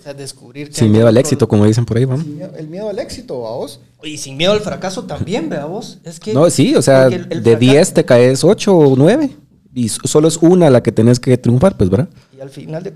[0.00, 2.24] o sea, descubrir Sin miedo al éxito, como dicen por ahí, vamos.
[2.56, 3.80] El miedo al éxito, a vos.
[4.02, 5.98] Y sin miedo al fracaso también, vea vos.
[6.04, 6.32] Es que.
[6.32, 9.30] No, sí, o sea, de 10 te caes 8 o 9.
[9.74, 12.08] Y solo es una la que tenés que triunfar, pues, ¿verdad?
[12.36, 12.94] Y al final de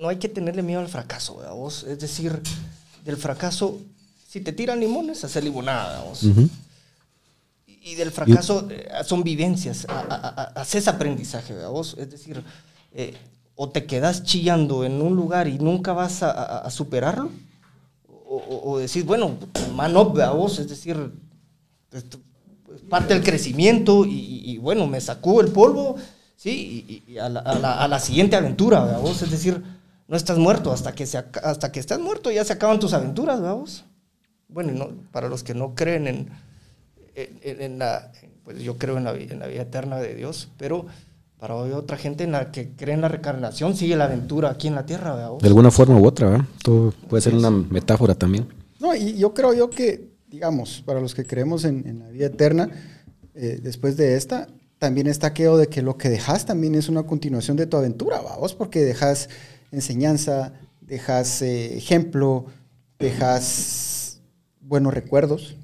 [0.00, 1.84] no hay que tenerle miedo al fracaso, vea vos.
[1.84, 2.40] Es decir,
[3.04, 3.78] del fracaso,
[4.26, 6.24] si te tiran limones, hacer limonada, vos.
[7.66, 9.86] Y del fracaso eh, son vivencias,
[10.54, 11.96] haces aprendizaje, vea vos.
[11.98, 12.42] Es decir,
[12.92, 13.14] eh,
[13.54, 17.30] o te quedas chillando en un lugar y nunca vas a, superarlo,
[18.08, 19.36] o, o, decís, bueno,
[19.74, 21.12] man up a vos, es decir,
[22.88, 25.96] parte del crecimiento y, bueno, me sacó el polvo,
[26.36, 27.04] ¿sí?
[27.06, 29.62] Y, a, la, siguiente aventura, vos, es decir,
[30.10, 33.40] no estás muerto, hasta que, se, hasta que estás muerto ya se acaban tus aventuras,
[33.40, 33.84] vos.
[34.48, 36.28] Bueno, no, para los que no creen en,
[37.14, 38.10] en, la,
[38.42, 40.86] pues yo creo en la, en la vida eterna de Dios, pero
[41.38, 44.66] para hoy otra gente en la que cree en la reencarnación sigue la aventura aquí
[44.66, 45.14] en la tierra.
[45.14, 45.38] ¿verdad?
[45.40, 46.44] De alguna forma u otra, ¿verdad?
[46.64, 48.48] Todo puede ser una metáfora también.
[48.80, 52.68] No, y yo creo yo que, digamos, para los que creemos en, la vida eterna,
[53.36, 54.48] eh, después de esta,
[54.80, 58.20] también está aquello de que lo que dejas también es una continuación de tu aventura,
[58.20, 59.28] vamos, porque dejas
[59.72, 62.46] enseñanza, dejas eh, ejemplo,
[62.98, 64.20] dejas
[64.60, 65.56] buenos recuerdos,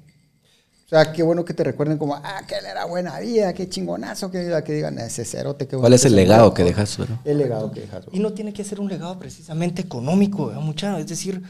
[0.87, 3.67] o sea, qué bueno que te recuerden como, ah, que él era buena vida, qué
[3.67, 6.97] chingonazo, que, que digan, ese cerote, qué ¿Cuál es el legado que dejas?
[7.25, 8.05] El legado que dejas.
[8.13, 11.43] Y no tiene que ser un legado precisamente económico, mucha, es decir,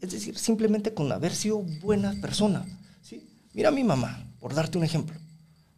[0.00, 2.64] es decir, simplemente con haber sido buena persona.
[3.02, 3.28] ¿sí?
[3.52, 5.18] Mira a mi mamá, por darte un ejemplo.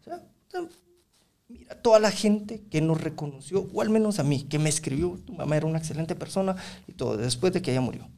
[0.06, 0.22] mira
[1.82, 5.32] toda la gente que nos reconoció, o al menos a mí, que me escribió, tu
[5.32, 6.56] mamá era una excelente persona
[6.86, 8.08] y todo, después de que ella murió.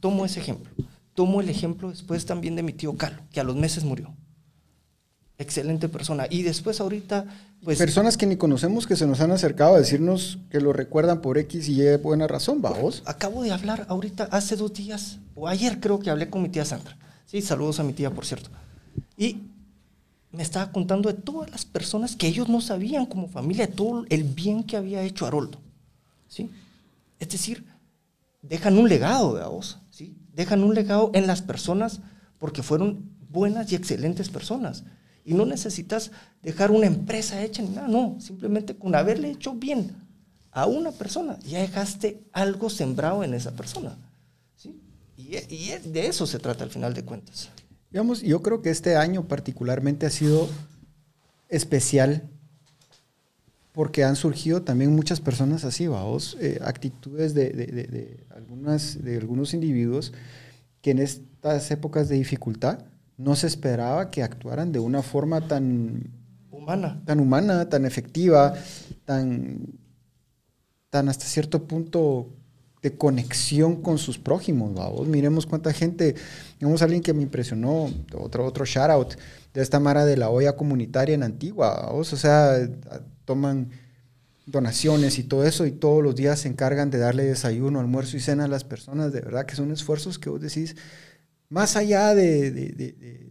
[0.00, 0.72] Tomo ese ejemplo.
[1.14, 4.14] Tomo el ejemplo después también de mi tío Carlos, que a los meses murió.
[5.38, 6.26] Excelente persona.
[6.30, 7.26] Y después ahorita,
[7.64, 7.78] pues...
[7.78, 11.38] Personas que ni conocemos que se nos han acercado a decirnos que lo recuerdan por
[11.38, 13.02] X y Y buena razón, vamos.
[13.06, 16.64] Acabo de hablar ahorita, hace dos días, o ayer creo que hablé con mi tía
[16.64, 16.96] Sandra.
[17.26, 18.50] Sí, saludos a mi tía, por cierto.
[19.16, 19.51] Y
[20.32, 24.04] me estaba contando de todas las personas que ellos no sabían como familia, de todo
[24.08, 25.58] el bien que había hecho Haroldo.
[26.28, 26.50] ¿Sí?
[27.18, 27.64] Es decir,
[28.40, 29.78] dejan un legado de vos
[30.32, 32.00] dejan un legado en las personas
[32.38, 34.84] porque fueron buenas y excelentes personas.
[35.24, 36.10] Y no necesitas
[36.42, 39.94] dejar una empresa hecha ni nada, no, simplemente con haberle hecho bien
[40.50, 43.96] a una persona, ya dejaste algo sembrado en esa persona.
[44.56, 44.80] ¿sí?
[45.16, 47.50] Y, y de eso se trata al final de cuentas.
[47.92, 50.48] Digamos, yo creo que este año particularmente ha sido
[51.50, 52.30] especial
[53.72, 59.18] porque han surgido también muchas personas así, vamos, eh, actitudes de, de, de, algunas, de
[59.18, 60.12] algunos individuos
[60.80, 62.84] que en estas épocas de dificultad
[63.18, 66.10] no se esperaba que actuaran de una forma tan
[66.50, 68.54] humana, tan humana, tan efectiva,
[69.04, 69.66] tan,
[70.88, 72.30] tan hasta cierto punto
[72.82, 75.06] de conexión con sus prójimos, vamos.
[75.06, 76.16] Miremos cuánta gente,
[76.60, 79.14] vemos alguien que me impresionó, otro, otro shout out
[79.54, 82.12] de esta mara de la olla comunitaria en Antigua, vamos.
[82.12, 82.68] O sea,
[83.24, 83.70] toman
[84.46, 88.20] donaciones y todo eso y todos los días se encargan de darle desayuno, almuerzo y
[88.20, 90.74] cena a las personas, de verdad que son esfuerzos que vos decís,
[91.48, 93.30] más allá de, de, de,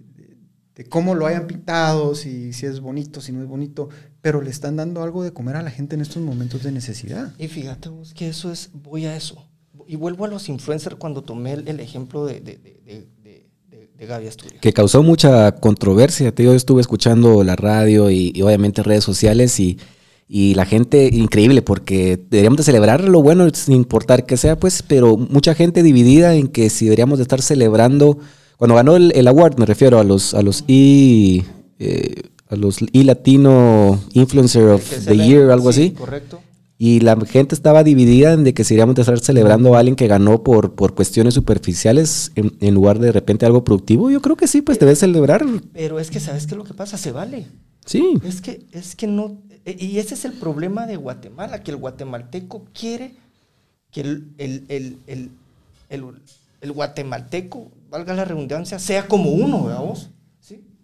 [0.76, 3.90] de cómo lo hayan pintado, si, si es bonito, si no es bonito,
[4.22, 7.34] pero le están dando algo de comer a la gente en estos momentos de necesidad.
[7.38, 9.48] Y fíjate vos que eso es, voy a eso.
[9.88, 13.08] Y vuelvo a los influencers cuando tomé el, ejemplo de, de, de,
[13.98, 14.62] de, Gaby Asturias.
[14.62, 16.34] Que causó mucha controversia.
[16.36, 19.78] Yo estuve escuchando la radio y, y obviamente redes sociales y
[20.34, 24.82] y la gente, increíble, porque deberíamos de celebrar lo bueno sin importar que sea, pues,
[24.82, 28.18] pero mucha gente dividida en que si deberíamos de estar celebrando,
[28.56, 31.44] cuando ganó el, award, me refiero a los, a los e,
[32.52, 35.92] a los e Latino Influencer of the Year, algo así.
[35.92, 36.42] Correcto.
[36.78, 39.96] Y la gente estaba dividida en de que si deberíamos de estar celebrando a alguien
[39.96, 44.10] que ganó por, por cuestiones superficiales en, en, lugar de de repente algo productivo.
[44.10, 45.46] Yo creo que sí, pues debes celebrar.
[45.74, 46.98] Pero es que, ¿sabes qué es lo que pasa?
[46.98, 47.46] Se vale.
[47.86, 48.20] Sí.
[48.24, 51.78] Es que, es que no, eh, y ese es el problema de Guatemala, que el
[51.78, 53.14] guatemalteco quiere
[53.92, 55.30] que el, el,
[55.90, 60.10] el, guatemalteco, valga la redundancia, sea como uno, veamos.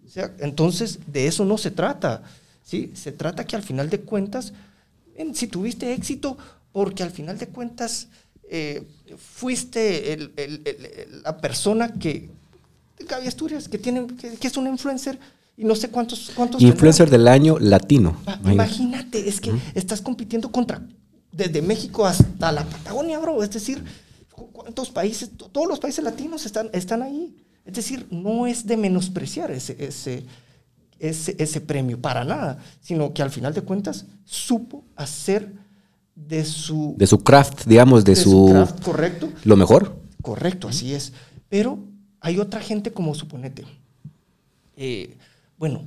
[0.08, 0.14] ¿Sí?
[0.14, 2.22] sea, entonces, de eso no se trata.
[2.64, 2.90] ¿sí?
[2.94, 4.52] Se trata que al final de cuentas,
[5.16, 6.36] en, si tuviste éxito,
[6.72, 8.08] porque al final de cuentas
[8.50, 8.86] eh,
[9.16, 10.30] fuiste
[11.22, 12.30] la persona que,
[13.08, 14.06] Gaby Asturias, que, tiene,
[14.40, 15.18] que es una influencer,
[15.56, 16.30] y no sé cuántos...
[16.34, 18.16] cuántos Influencer del año latino.
[18.44, 20.80] imagínate, es que estás compitiendo contra,
[21.32, 23.42] desde México hasta la Patagonia, bro.
[23.42, 23.82] Es decir,
[24.52, 25.30] ¿cuántos países?
[25.52, 27.34] Todos los países latinos están, están ahí.
[27.68, 30.24] Es decir, no es de menospreciar ese, ese,
[30.98, 35.52] ese, ese premio, para nada, sino que al final de cuentas supo hacer
[36.14, 36.94] de su...
[36.96, 39.28] De su craft, digamos, de, su, craft, correcto.
[39.44, 40.00] Lo mejor.
[40.22, 41.12] Correcto, así es.
[41.50, 41.78] Pero
[42.20, 43.66] hay otra gente como suponete.
[44.74, 45.18] Eh,
[45.58, 45.84] bueno,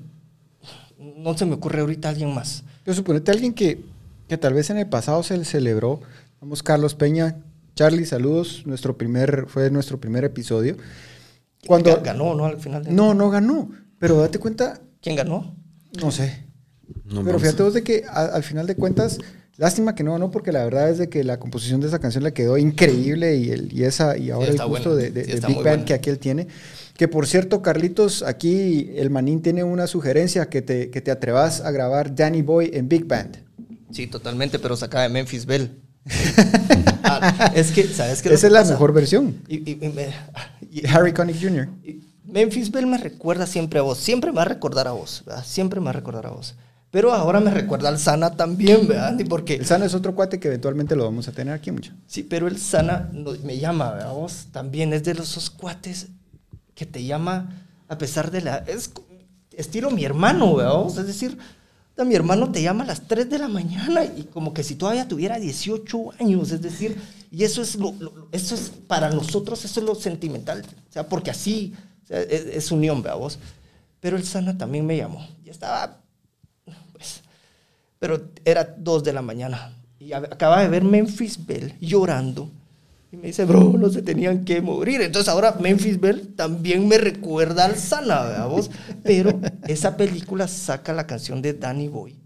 [1.00, 2.64] no se me ocurre ahorita alguien más.
[2.84, 3.84] Pero suponete alguien que,
[4.30, 6.00] que tal vez en el pasado se le celebró.
[6.42, 7.38] Vamos, Carlos Peña.
[7.74, 8.68] Charlie, saludos.
[8.68, 10.78] Nuestro primer, fue nuestro primer episodio.
[11.68, 12.46] Cuando, ganó, ¿no?
[12.46, 12.84] Al final.
[12.90, 13.70] No, no ganó.
[14.00, 14.82] Pero date cuenta.
[15.02, 15.56] ¿Quién ganó?
[16.02, 16.46] No sé.
[17.24, 19.20] pero fíjate vos de que al final de cuentas,
[19.58, 22.24] lástima que no ganó, porque la verdad es de que la composición de esa canción
[22.24, 25.94] le quedó increíble y, el, y esa y ahora el gusto de, Big Band que
[25.94, 26.48] aquí él tiene.
[26.98, 31.62] Que por cierto, Carlitos, aquí el Manín tiene una sugerencia que te, que te atrevas
[31.62, 33.38] a grabar Danny Boy en Big Band.
[33.92, 35.80] Sí, totalmente, pero saca de Memphis Bell.
[37.04, 38.34] Ah, es que, ¿sabes qué?
[38.34, 39.42] Esa es la mejor versión.
[39.48, 39.78] Y,
[40.90, 41.68] Harry Connick Jr.
[42.26, 45.80] Memphis Bell me recuerda siempre a vos, siempre me va a recordar a vos, siempre
[45.80, 46.56] me va a recordar a vos.
[46.92, 49.18] Pero ahora me recuerda al Sana también, ¿verdad?
[49.30, 51.94] Porque el Sana es otro cuate que eventualmente lo vamos a tener aquí mucho.
[52.06, 53.10] Sí, pero el Sana
[53.44, 54.14] me llama, ¿verdad?
[54.14, 56.08] Vos también es de esos cuates
[56.76, 58.58] que te llama a pesar de la...
[58.68, 58.92] Es
[59.52, 60.88] estilo mi hermano, ¿verdad?
[60.88, 61.38] Es decir,
[62.06, 65.08] mi hermano te llama a las 3 de la mañana y como que si todavía
[65.08, 66.98] tuviera 18 años, es decir,
[67.30, 67.94] y eso es, lo,
[68.32, 71.74] eso es para nosotros, eso es lo sentimental, o sea, porque así
[72.10, 73.20] es, unión, ¿verdad?
[73.20, 73.40] Vos?
[74.00, 76.02] Pero el Sana también me llamó, y estaba,
[76.92, 77.22] pues,
[78.00, 82.50] pero era 2 de la mañana y acaba de ver Memphis Bell llorando
[83.12, 85.02] y me dice, bro, no se tenían que morir.
[85.02, 88.72] Entonces ahora Memphis Bell también me recuerda al Sana, vos?
[89.04, 89.38] Pero
[89.68, 92.22] esa película saca la canción de Danny Boy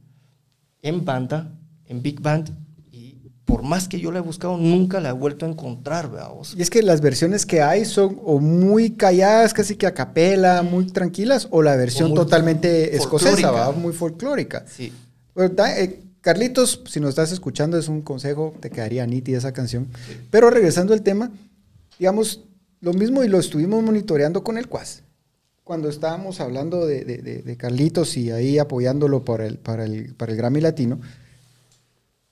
[0.84, 1.58] en banda,
[1.88, 2.52] en big band,
[2.92, 6.54] y por más que yo la he buscado, nunca la he vuelto a encontrar, vos?
[6.56, 10.62] Y es que las versiones que hay son o muy calladas, casi que a capela,
[10.62, 14.64] muy tranquilas, o la versión totalmente escocesa, muy folclórica.
[14.68, 14.94] Sí.
[15.36, 19.88] Eh, Carlitos, si nos estás escuchando, es un consejo, te quedaría nítida esa canción.
[20.32, 21.32] Pero regresando al tema,
[22.00, 22.42] digamos,
[22.82, 25.04] lo mismo y lo estuvimos monitoreando con el Cuas.
[25.64, 30.62] Cuando estábamos hablando de, Carlitos y ahí apoyándolo para el, para el, para el Grammy
[30.62, 31.00] Latino,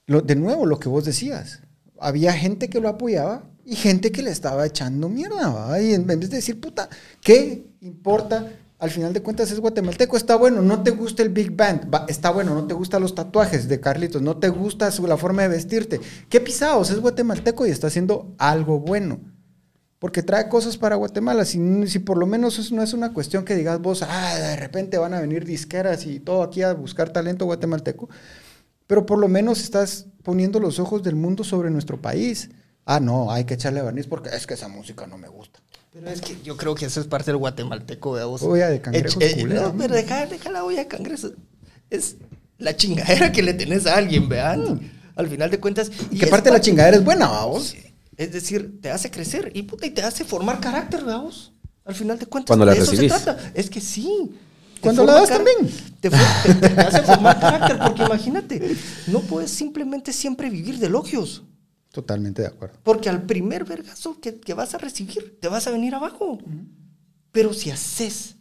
[0.07, 1.59] de nuevo, lo que vos decías,
[1.99, 5.79] había gente que lo apoyaba y gente que le estaba echando mierda.
[5.79, 6.89] Y en vez de decir, puta,
[7.21, 11.55] ¿qué importa al final de cuentas es guatemalteco, está bueno, no te gusta el Big
[11.55, 15.43] Band, está bueno, no te gustan los tatuajes de Carlitos, no te gusta la forma
[15.43, 16.01] de vestirte.
[16.27, 16.89] ¿Qué pisados?
[16.89, 19.21] Es guatemalteco y está haciendo algo bueno.
[19.99, 21.45] Porque trae cosas para Guatemala.
[21.45, 24.57] Si, si por lo menos eso no es una cuestión que digas vos, ah, de
[24.57, 28.09] repente van a venir disqueras y todo aquí a buscar talento guatemalteco.
[28.85, 32.49] Pero por lo menos estás poniendo los ojos del mundo sobre nuestro país.
[32.83, 35.61] Ah, no, hay que echarle barniz porque es que esa música no me gusta.
[35.93, 38.41] Pero es que yo creo que eso es parte del guatemalteco, veamos.
[38.41, 41.33] Olla de cangrejos Eh, eh, no, pero deja, deja la olla de cangrejos.
[41.89, 42.15] Es
[42.57, 44.91] la chingadera que le tenés a alguien, vean.
[45.15, 45.91] Al final de cuentas.
[46.09, 47.75] y Que parte de la chingadera es buena, vamos.
[48.17, 51.53] Es decir, te hace crecer y, puta, y te hace formar carácter, veamos.
[51.85, 53.11] Al final de cuentas, Cuando la de eso recibís.
[53.13, 53.51] se trata.
[53.53, 54.31] Es que sí.
[54.81, 55.57] Cuando la das también.
[55.99, 58.75] Te, te- te hace formar carácter, porque imagínate,
[59.07, 61.43] no puedes simplemente siempre vivir de elogios.
[61.93, 62.79] Totalmente de acuerdo.
[62.81, 66.39] Porque al primer vergazo que, que vas a recibir, te vas a venir abajo.
[67.31, 68.35] Pero si haces,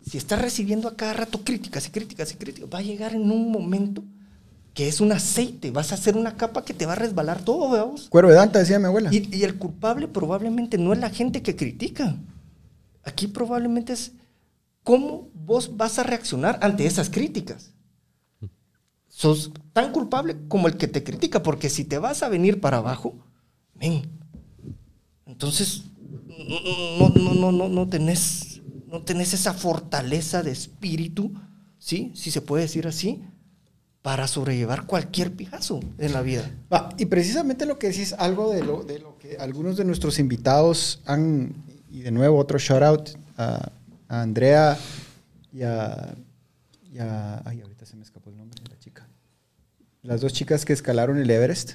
[0.00, 3.32] si estás recibiendo a cada rato críticas y críticas y críticas, va a llegar en
[3.32, 4.04] un momento
[4.74, 7.68] que es un aceite, vas a hacer una capa que te va a resbalar todo,
[7.68, 8.08] veamos.
[8.08, 9.12] Cuero de danta, decía mi abuela.
[9.12, 12.16] Y, y el culpable probablemente no es la gente que critica.
[13.02, 14.12] Aquí probablemente es
[14.84, 17.71] cómo vos vas a reaccionar ante esas críticas.
[19.14, 22.78] Sos tan culpable como el que te critica, porque si te vas a venir para
[22.78, 23.14] abajo,
[23.74, 24.08] ven.
[25.26, 25.84] Entonces,
[26.98, 31.30] no, no, no, no, no, tenés, no tenés esa fortaleza de espíritu,
[31.78, 32.10] ¿sí?
[32.14, 33.22] Si se puede decir así,
[34.00, 36.50] para sobrellevar cualquier pijazo en la vida.
[36.96, 41.02] Y precisamente lo que decís, algo de lo, de lo que algunos de nuestros invitados
[41.04, 41.52] han,
[41.90, 43.70] y de nuevo otro shout out a,
[44.08, 44.78] a Andrea
[45.52, 46.14] y a,
[46.92, 49.08] y a- ahorita se me escapó el nombre de la chica.
[50.02, 51.72] Las dos chicas que escalaron el Everest.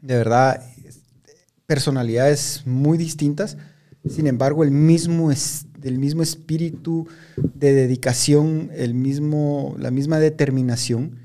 [0.00, 1.00] De verdad, es-
[1.66, 3.56] personalidades muy distintas,
[4.08, 11.18] sin embargo, el mismo, es, el mismo espíritu de dedicación, el mismo, la misma determinación,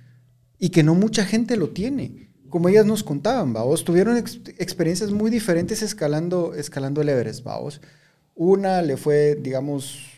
[0.59, 2.29] y que no mucha gente lo tiene.
[2.49, 7.81] Como ellas nos contaban, vamos, tuvieron ex- experiencias muy diferentes escalando, escalando el Everest, vamos.
[8.35, 10.16] Una le fue, digamos,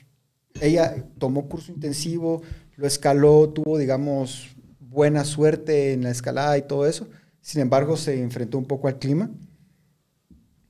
[0.62, 2.42] ella tomó curso intensivo,
[2.76, 4.48] lo escaló, tuvo, digamos,
[4.80, 7.08] buena suerte en la escalada y todo eso.
[7.42, 9.30] Sin embargo, se enfrentó un poco al clima.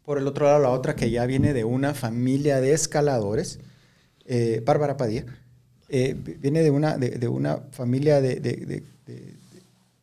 [0.03, 3.59] Por el otro lado, la otra que ya viene de una familia de escaladores,
[4.25, 5.25] eh, Bárbara Padilla,
[5.87, 8.83] eh, viene de una, de, una familia de,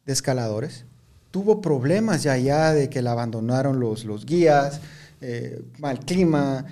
[0.07, 0.85] escaladores.
[1.31, 4.81] Tuvo problemas ya allá de que la abandonaron los, los guías,
[5.21, 6.65] eh, mal clima,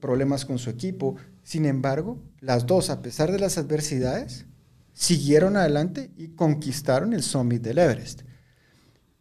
[0.00, 1.16] problemas con su equipo.
[1.46, 4.46] Sin embargo, las dos, a pesar de las adversidades,
[4.92, 8.22] siguieron adelante y conquistaron el summit del Everest.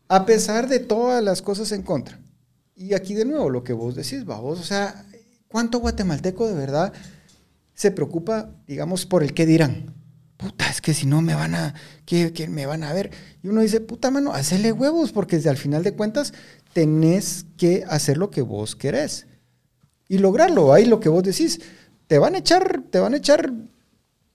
[0.07, 2.19] A pesar de todas las cosas en contra.
[2.75, 5.05] Y aquí de nuevo lo que vos decís, vos, o sea,
[5.47, 6.93] ¿cuánto guatemalteco de verdad
[7.75, 9.93] se preocupa, digamos, por el qué dirán?
[10.37, 11.75] Puta, es que si no me van a,
[12.07, 13.11] que, que me van a ver.
[13.43, 16.33] Y uno dice, puta mano, hacele huevos, porque al final de cuentas
[16.73, 19.27] tenés que hacer lo que vos querés.
[20.07, 21.59] Y lograrlo, ahí lo que vos decís,
[22.07, 23.51] te van a echar, te van a echar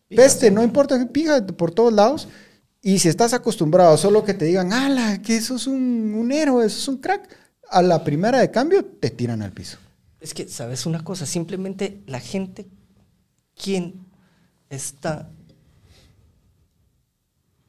[0.08, 2.28] peste, no importa pija, por todos lados.
[2.82, 6.32] Y si estás acostumbrado a solo que te digan, ala, que eso es un, un
[6.32, 7.28] héroe, eso es un crack,
[7.68, 9.78] a la primera de cambio te tiran al piso.
[10.20, 11.26] Es que, ¿sabes una cosa?
[11.26, 12.66] Simplemente la gente
[13.54, 14.06] quien
[14.68, 15.30] está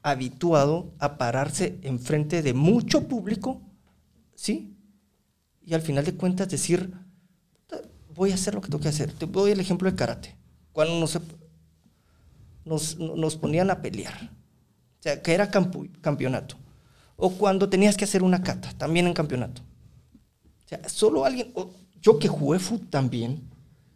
[0.02, 3.60] habituado a pararse enfrente de mucho público,
[4.34, 4.74] ¿sí?
[5.64, 7.01] Y al final de cuentas decir, "Puta,
[8.14, 9.12] voy a hacer lo que tengo que hacer.
[9.12, 10.36] Te doy el ejemplo de karate.
[10.72, 11.18] Cuando nos,
[12.64, 14.30] nos, nos ponían a pelear,
[14.98, 16.56] o sea, que era campu- campeonato.
[17.16, 19.62] O cuando tenías que hacer una cata, también en campeonato.
[20.64, 21.52] O sea, solo alguien,
[22.00, 23.42] yo que jugué fútbol también,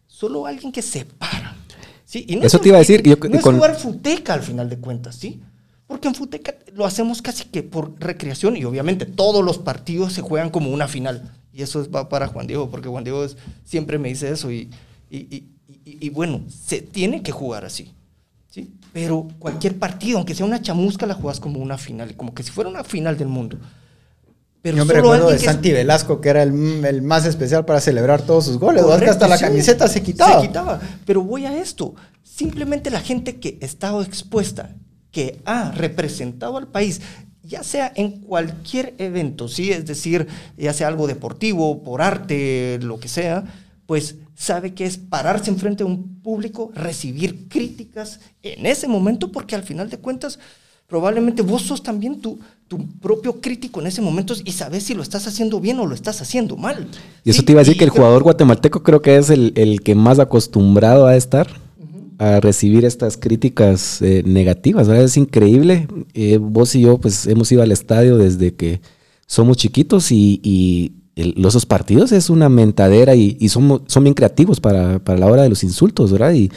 [0.05, 1.55] solo alguien que se para.
[2.05, 2.25] ¿sí?
[2.27, 4.77] Y Eso es- te iba a decir, yo es con- jugar futeca al final de
[4.77, 5.41] cuentas, ¿sí?
[5.87, 10.21] Porque en futeca lo hacemos casi que por recreación y obviamente todos los partidos se
[10.21, 11.36] juegan como una final.
[11.57, 14.51] Y eso es, va para Juan Diego, porque Juan Diego es- siempre me dice eso
[14.51, 14.69] y,
[15.09, 15.17] y,
[15.85, 17.93] y- bueno, se tiene que jugar así.
[18.49, 18.71] ¿sí?
[18.93, 22.51] Pero cualquier partido, aunque sea una chamusca, la juegas como una final, como que si
[22.51, 23.57] fuera una final del mundo.
[24.61, 28.21] Pero Yo me recuerdo de Santi Velasco, que era el, el más especial para celebrar
[28.21, 28.83] todos sus goles.
[28.83, 29.45] hasta la sí.
[29.45, 30.41] camiseta se quitaba.
[30.41, 30.79] Se quitaba.
[31.05, 31.95] Pero voy a esto.
[32.23, 34.75] Simplemente la gente que está expuesta,
[35.11, 37.01] que ha representado al país,
[37.47, 39.71] ya sea en cualquier evento, ¿sí?
[39.71, 40.27] Es decir,
[40.57, 43.43] ya sea algo deportivo, por arte, lo que sea,
[43.85, 49.55] pues sabe que es pararse enfrente de un público, recibir críticas en ese momento, porque
[49.55, 50.39] al final de cuentas,
[50.87, 55.01] probablemente vos sos también tu, tu propio crítico en ese momento y sabes si lo
[55.01, 56.87] estás haciendo bien o lo estás haciendo mal.
[57.23, 57.45] Y eso ¿sí?
[57.45, 59.95] te iba a decir Y que el jugador guatemalteco creo que es el, el que
[59.95, 61.47] más acostumbrado a estar
[62.19, 64.87] a recibir estas críticas eh, negativas.
[64.87, 65.05] ¿verdad?
[65.05, 65.87] Es increíble.
[66.13, 68.81] Eh, vos y yo pues hemos ido al estadio desde que
[69.25, 74.13] somos chiquitos y, y el- esos partidos es una mentadera y, y somos, son bien
[74.13, 76.33] creativos para, para la hora de los insultos, ¿verdad?
[76.33, 76.49] Y,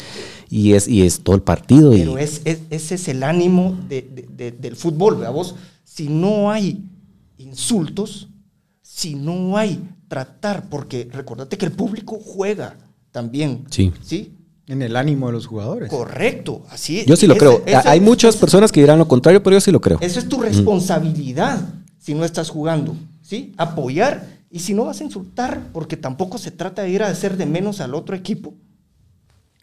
[0.49, 1.91] y es, y es todo el partido.
[1.93, 5.33] Pero y, es, es- ese es el ánimo de- de- de- del fútbol, ¿verdad?
[5.33, 5.55] Vos,
[5.85, 6.85] si no hay
[7.39, 8.29] insultos,
[8.83, 12.77] si no hay tratar, porque recordate que el público juega
[13.13, 13.65] también.
[13.71, 13.93] Sí.
[14.03, 14.33] ¿Sí?
[14.71, 15.91] En el ánimo de los jugadores.
[15.91, 17.07] Correcto, así es.
[17.07, 17.62] Yo sí lo Ese- creo.
[17.66, 19.99] ese- Hay muchas ese- personas que dirán lo contrario, pero yo sí lo creo.
[20.01, 21.61] Eso es tu responsabilidad
[21.99, 23.53] si no estás jugando, ¿sí?
[23.57, 27.37] Apoyar y si no vas a insultar, porque tampoco se trata de ir a hacer
[27.37, 28.55] de menos al otro equipo.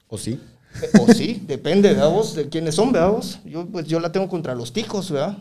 [0.09, 0.39] ¿O sí?
[0.81, 2.35] Eh, O sí, depende, ¿verdad vos?
[2.35, 3.39] De quiénes son, ¿verdad vos?
[3.45, 5.37] Yo, pues, yo la tengo contra los ticos, ¿verdad?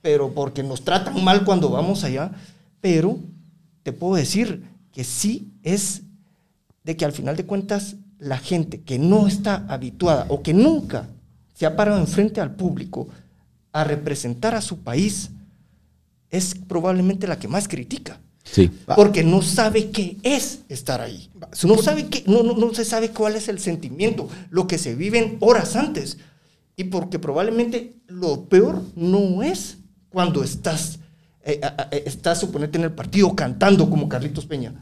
[0.00, 2.30] Pero porque nos tratan mal cuando vamos allá.
[2.80, 3.18] Pero
[3.82, 4.62] te puedo decir
[4.92, 6.02] que sí es
[6.84, 11.08] de que al final de cuentas la gente que no está habituada o que nunca
[11.54, 13.08] se ha parado enfrente al público
[13.72, 15.30] a representar a su país
[16.30, 18.20] es probablemente la que más critica.
[18.44, 18.70] Sí.
[18.96, 21.30] Porque no sabe qué es estar ahí.
[21.64, 24.94] No, sabe qué, no, no, no se sabe cuál es el sentimiento, lo que se
[24.94, 26.16] viven horas antes.
[26.76, 30.98] Y porque probablemente lo peor no es cuando estás,
[31.44, 34.74] eh, a- a- estás suponete en el partido cantando como Carlitos Peña.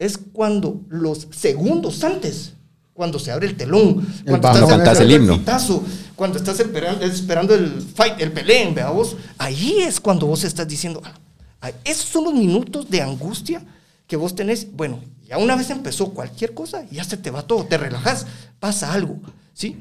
[0.00, 2.54] Es cuando los segundos antes,
[2.98, 5.38] cuando se abre el telón, cuando estás Cantás el himno.
[5.38, 5.84] pitazo,
[6.16, 10.66] cuando estás esperando, esperando el fight, el pelén, vea vos, ahí es cuando vos estás
[10.66, 11.14] diciendo, "Ah,
[11.60, 13.62] ah, esos son los minutos de angustia
[14.08, 14.66] que vos tenés.
[14.72, 18.26] Bueno, ya una vez empezó cualquier cosa, ya se te va todo, te relajas,
[18.58, 19.20] pasa algo,
[19.54, 19.76] ¿sí?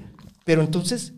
[0.46, 1.14] Pero entonces,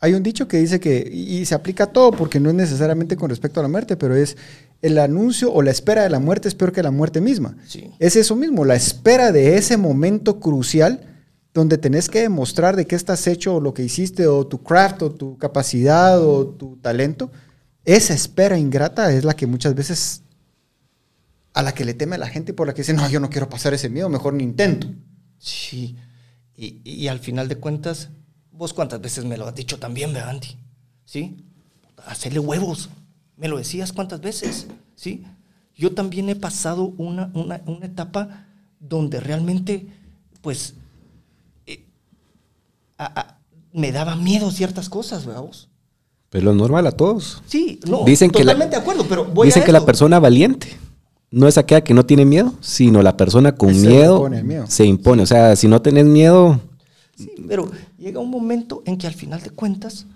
[0.00, 2.56] Hay un dicho que dice que, y y se aplica a todo porque no es
[2.56, 4.38] necesariamente con respecto a la muerte, pero es
[4.80, 7.56] el anuncio o la espera de la muerte es peor que la muerte misma.
[7.68, 7.90] Sí.
[8.00, 11.11] Es eso mismo, la espera de ese momento crucial
[11.54, 15.02] donde tenés que demostrar de qué estás hecho o lo que hiciste o tu craft
[15.02, 17.30] o tu capacidad o tu talento.
[17.84, 20.22] Esa espera ingrata es la que muchas veces
[21.52, 23.48] a la que le teme la gente por la que dice, no, yo no quiero
[23.48, 24.88] pasar ese miedo, mejor ni intento.
[25.38, 25.96] sí,
[26.54, 28.10] y, al final de cuentas,
[28.52, 30.56] vos cuántas veces me lo has dicho también, ¿verdad, Andy?
[31.04, 31.44] ¿Sí?
[32.06, 32.88] Hacerle huevos,
[33.36, 35.24] me lo decías cuántas veces, ¿sí?
[35.74, 38.46] Yo también he pasado una, una, una etapa
[38.78, 39.88] donde realmente,
[40.40, 40.74] pues,
[43.06, 43.38] a- a-
[43.72, 45.68] me daba miedo ciertas cosas, ¿verdad vos?
[46.30, 47.42] Pero lo normal a todos.
[47.46, 50.18] Sí, no, Dicen que la- totalmente de acuerdo, pero voy Dicen a que la persona
[50.18, 50.68] valiente
[51.30, 54.66] no es aquella que no tiene miedo, sino la persona con Se miedo, impone miedo.
[54.66, 55.22] se impone.
[55.22, 56.60] O sea, si no tenés miedo,
[57.16, 60.06] Sí, pero llega un momento en que al final de cuentas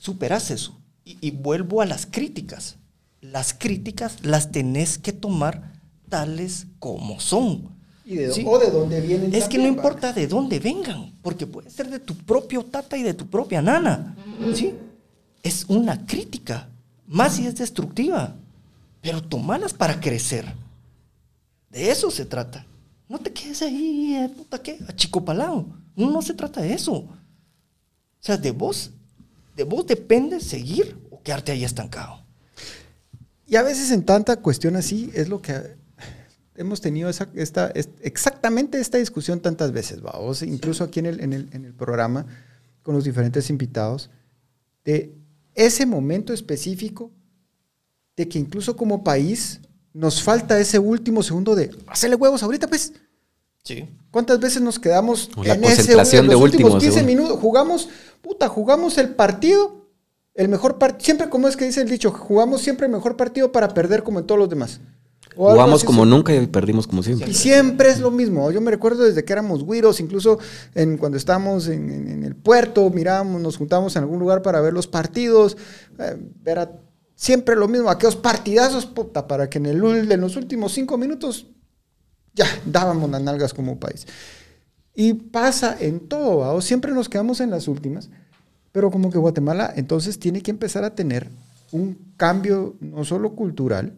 [0.00, 0.78] superas eso.
[1.04, 2.76] Y, y vuelvo a las críticas.
[3.20, 5.72] Las críticas las tenés que tomar
[6.08, 7.68] tales como son.
[8.10, 8.42] Y de- Sí.
[8.46, 11.98] o de dónde vienen Es que no importa de dónde vengan, porque puede ser de
[11.98, 14.16] tu propio tata y de tu propia nana.
[14.54, 14.72] ¿sí?
[15.42, 16.70] Es una crítica,
[17.06, 18.34] más si es destructiva,
[19.02, 20.46] pero tomalas para crecer.
[21.70, 22.64] De eso se trata.
[23.10, 24.78] No te quedes ahí, eh, puta, ¿qué?
[24.88, 25.66] Achicopalado.
[25.94, 26.92] No, no se trata de eso.
[26.94, 27.08] O
[28.20, 28.90] sea, de vos,
[29.54, 32.22] de vos depende seguir o quedarte ahí estancado.
[33.46, 35.76] Y a veces en tanta cuestión así es lo que
[36.58, 41.20] hemos tenido esa, esta, es- exactamente esta discusión tantas veces, vamos, incluso aquí en el,
[41.20, 42.26] en, el, en el programa
[42.82, 44.10] con los diferentes invitados,
[44.84, 45.14] de
[45.54, 47.10] ese momento específico
[48.16, 49.60] de que incluso como país
[49.92, 52.92] nos falta ese último segundo de hacerle huevos ahorita, pues.
[53.64, 53.88] Sí.
[54.10, 57.06] ¿Cuántas veces nos quedamos la en ese en los de últimos último 15 segundo.
[57.06, 57.40] minutos?
[57.40, 57.88] Jugamos,
[58.22, 59.90] puta, jugamos el partido,
[60.34, 63.52] el mejor partido, siempre como es que dice el dicho, jugamos siempre el mejor partido
[63.52, 64.80] para perder como en todos los demás.
[65.36, 67.30] O jugamos como nunca y perdimos como siempre.
[67.30, 68.50] Y siempre es lo mismo.
[68.50, 70.38] Yo me recuerdo desde que éramos güiros, incluso
[70.74, 74.60] en, cuando estábamos en, en- en el puerto, mirábamos, nos juntábamos en algún lugar para
[74.60, 75.56] ver los partidos.
[75.98, 76.72] eh, era
[77.14, 81.46] siempre lo mismo, aquellos partidazos, puta, para que en, el, en los últimos cinco minutos
[82.34, 84.06] ya dábamos las nalgas como país.
[84.94, 86.52] Y pasa en todo, ¿va?
[86.52, 88.10] O siempre nos quedamos en las últimas,
[88.72, 91.28] pero como que Guatemala entonces tiene que empezar a tener
[91.72, 93.94] un cambio no solo cultural,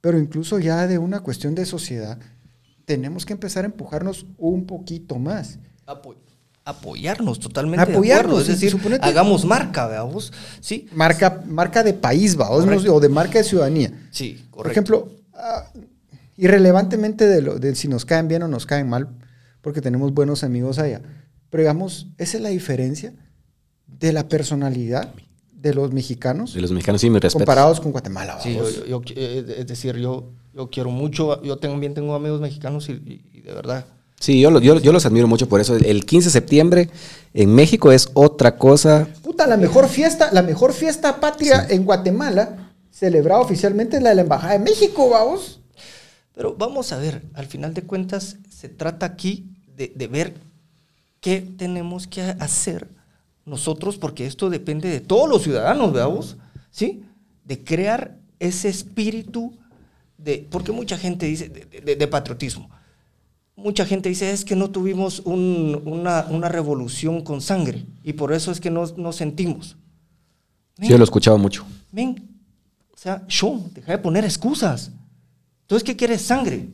[0.00, 2.18] pero incluso ya de una cuestión de sociedad.
[2.84, 5.58] Tenemos que empezar a empujarnos un poquito más.
[5.86, 6.16] Apo-
[6.64, 7.92] apoyarnos totalmente.
[7.92, 10.32] Apoyarnos, Es decir, suponete- hagamos marca, veamos.
[10.60, 12.50] Sí, Marca, marca de país, ¿va?
[12.50, 12.60] O,
[13.00, 13.90] de marca de ciudadanía.
[14.10, 14.56] sí, correcto.
[14.56, 15.64] Por ejemplo, ah,
[16.36, 19.08] irrelevantemente de, lo, de si nos caen bien o nos caen mal,
[19.60, 21.02] porque tenemos buenos amigos allá,
[21.50, 23.12] pero digamos, esa es la diferencia
[23.86, 25.12] de la personalidad
[25.60, 27.40] de los mexicanos De los mexicanos sí me respeto.
[27.44, 28.38] comparados con Guatemala.
[28.42, 28.56] Sí,
[28.88, 33.24] yo, eh, es decir, yo, yo quiero mucho, yo también tengo amigos mexicanos y, y-
[33.34, 33.84] y de verdad,
[34.20, 35.76] Sí, yo, yo, yo los admiro mucho por eso.
[35.76, 36.90] El 15 de septiembre
[37.34, 39.06] en México es otra cosa.
[39.22, 44.16] Puta, la mejor fiesta, la mejor fiesta patria en Guatemala, celebrada oficialmente, es la de
[44.16, 45.60] la Embajada de México, vamos.
[46.34, 50.34] Pero vamos a ver, al final de cuentas se trata aquí de, de ver
[51.20, 52.88] qué tenemos que hacer
[53.48, 56.36] nosotros, porque esto depende de todos los ciudadanos, veamos,
[56.70, 57.02] ¿sí?
[57.44, 59.56] De crear ese espíritu
[60.16, 62.68] de, porque mucha gente dice, de, patriotismo.
[63.56, 68.52] Mucha gente dice, es que no tuvimos una, una, revolución con sangre y por eso
[68.52, 69.76] es que no nos sentimos.
[70.80, 71.66] sí, yo lo escuchaba mucho.
[72.92, 74.92] O sea, show, deja de poner excusas.
[75.62, 76.22] Entonces, ¿qué quieres?
[76.22, 76.68] Sangre.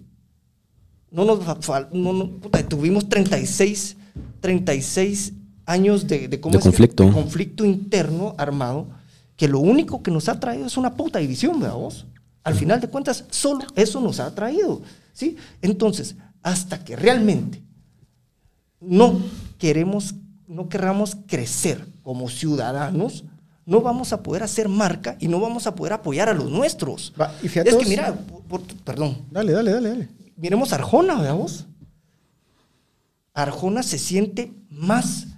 [1.10, 1.40] No nos
[1.92, 3.96] no, no, puta, tuvimos 36,
[4.40, 5.32] 36
[5.66, 7.10] años de, de, conflicto.
[7.12, 8.86] conflicto interno armado,
[9.36, 12.06] que lo único que nos ha traído es una puta división, ¿verdad vos?
[12.42, 15.36] Al final de cuentas, solo eso nos ha traído, ¿sí?
[15.62, 17.62] Entonces, hasta que realmente
[18.80, 19.18] no
[19.58, 20.14] queremos,
[20.46, 23.24] no querramos crecer como ciudadanos,
[23.66, 27.14] no vamos a poder hacer marca y no vamos a poder apoyar a los nuestros.
[27.42, 28.14] y fíjate es que mira,
[28.84, 29.22] perdón.
[29.30, 30.08] Dale, dale, dale, dale.
[30.36, 31.66] Miremos Arjona, veamos.
[33.32, 35.28] Arjona se siente más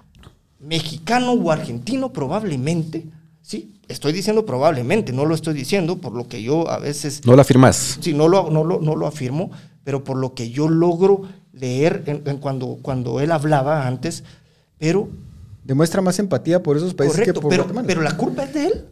[0.58, 3.06] mexicano o argentino probablemente,
[3.42, 3.80] ¿sí?
[3.88, 7.24] Estoy diciendo probablemente, no lo estoy diciendo por lo que yo a veces...
[7.24, 7.98] No lo afirmas.
[8.00, 9.50] Sí, no lo, no lo, afirmo,
[9.84, 14.24] pero por lo que yo logro leer en, cuando, cuando él hablaba antes,
[14.78, 15.08] pero...
[15.62, 18.88] Demuestra más empatía por esos países que por pero, Pero la culpa es de él.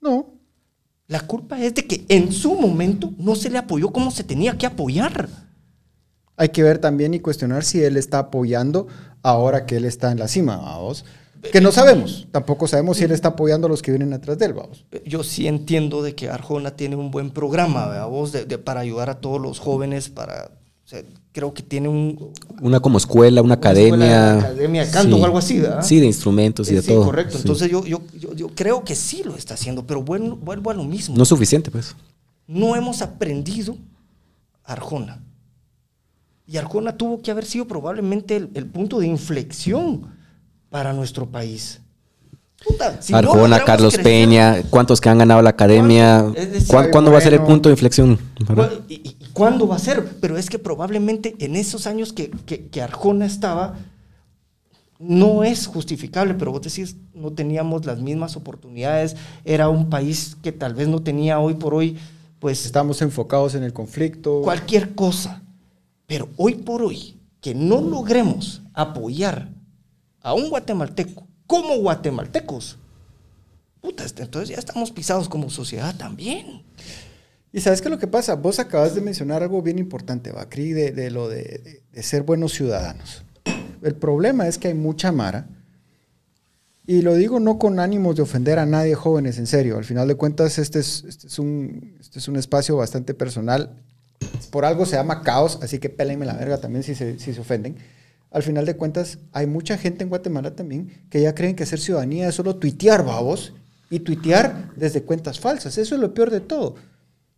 [0.00, 0.36] No.
[1.08, 4.56] La culpa es de que en su momento no se le apoyó como se tenía
[4.56, 5.28] que apoyar.
[6.36, 8.86] Hay que ver también y cuestionar si él está apoyando
[9.22, 11.04] ahora que él está en la cima, vamos.
[11.52, 14.46] Que no sabemos, tampoco sabemos si él está apoyando a los que vienen atrás de
[14.46, 14.84] él, vamos.
[15.04, 19.20] Yo sí entiendo de que Arjona tiene un buen programa, vamos, de, para ayudar a
[19.20, 20.50] todos los jóvenes, para,
[21.32, 22.32] creo que tiene un...
[22.60, 24.38] Una como escuela, una, academia.
[24.38, 25.82] academia de canto o algo así, ¿verdad?
[25.82, 27.02] Sí, de instrumentos y de todo.
[27.02, 27.38] Sí, correcto.
[27.38, 30.84] Entonces yo, yo, yo, creo que sí lo está haciendo, pero bueno, vuelvo a lo
[30.84, 31.16] mismo.
[31.16, 31.94] No es suficiente, pues.
[32.46, 33.76] No hemos aprendido
[34.64, 35.22] Arjona.
[36.46, 40.14] Y Arjona tuvo que haber sido probablemente el, punto de inflexión
[40.70, 41.80] para nuestro país.
[43.12, 46.24] Arjona, Carlos Peña, ¿cuántos que han ganado la academia?
[46.68, 48.18] ¿Cuándo, va a ser el punto de inflexión?
[48.88, 50.04] ¿Y, cuándo va a ser?
[50.20, 53.74] Pero es que probablemente en esos años que, que, Arjona estaba,
[55.00, 60.52] no es justificable, pero vos decís, no teníamos las mismas oportunidades, era un país que
[60.52, 61.98] tal vez no tenía hoy por hoy,
[62.38, 62.66] pues...
[62.66, 64.42] Estamos enfocados en el conflicto.
[64.42, 65.42] Cualquier cosa.
[66.06, 69.50] Pero hoy por hoy, que no logremos apoyar
[70.20, 72.78] a un guatemalteco como guatemaltecos,
[73.80, 76.64] puta, este, entonces ya estamos pisados como sociedad también.
[77.52, 80.72] Y sabes qué es lo que pasa, vos acabas de mencionar algo bien importante, Bacri,
[80.72, 83.24] de, de lo de, ser buenos ciudadanos.
[83.82, 85.48] El problema es que hay mucha mara,
[86.88, 89.76] y lo digo no con ánimos de ofender a nadie jóvenes, en serio.
[89.76, 93.82] Al final de cuentas, este es, este es, un, este es un espacio bastante personal
[94.50, 97.40] por algo se llama caos, así que pélenme la verga también si se, si se
[97.40, 97.76] ofenden.
[98.30, 101.78] Al final de cuentas, hay mucha gente en Guatemala también que ya creen que ser
[101.78, 103.54] ciudadanía es solo tuitear, babos,
[103.90, 105.78] y tuitear desde cuentas falsas.
[105.78, 106.76] Eso es lo peor de todo.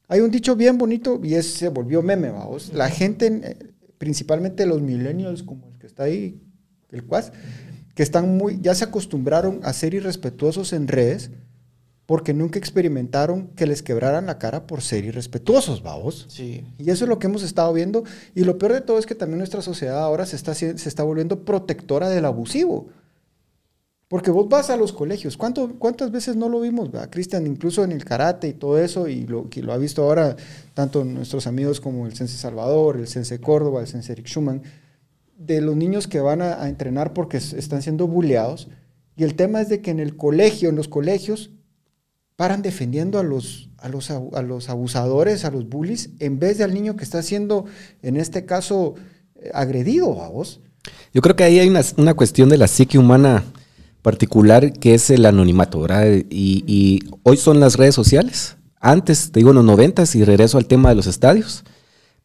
[0.09, 2.73] Hay un dicho bien bonito y ese se volvió meme, babos.
[2.73, 3.57] La gente, eh,
[3.99, 6.41] principalmente los millennials, como el que está ahí,
[6.91, 7.33] el cuas,
[7.95, 11.31] que están muy, ya se acostumbraron a ser irrespetuosos en redes
[12.09, 16.25] porque nunca experimentaron que les quebraran la cara por ser irrespetuosos, vamos.
[16.31, 16.65] Sí.
[16.79, 18.03] Y eso es lo que hemos estado viendo.
[18.35, 21.03] Y lo peor de todo es que también nuestra sociedad ahora se está, se está
[21.03, 22.87] volviendo protectora del abusivo.
[24.09, 27.47] Porque vos vas a los colegios, ¿Cuánto, ¿cuántas veces no lo vimos, Cristian?
[27.47, 30.35] Incluso en el karate y todo eso, y lo que lo ha visto ahora
[30.73, 34.63] tanto nuestros amigos como el Sense Salvador, el Sense Córdoba, el Sense Eric Schumann,
[35.37, 38.69] de los niños que van a, a entrenar porque están siendo bulleados.
[39.15, 41.51] Y el tema es de que en el colegio, en los colegios,
[42.39, 46.63] paran defendiendo a los, a los, a los abusadores, a los bullies, en vez de
[46.63, 47.65] al niño que está siendo,
[48.01, 48.95] en este caso,
[49.43, 50.61] eh, agredido a vos.
[51.13, 53.43] Yo creo que ahí hay una, cuestión de la psique humana
[54.03, 56.07] particular que es el anonimato, ¿verdad?
[56.31, 58.57] Y, hoy son las redes sociales.
[58.79, 61.65] Antes, te digo, en los noventas, y regreso al tema de los estadios,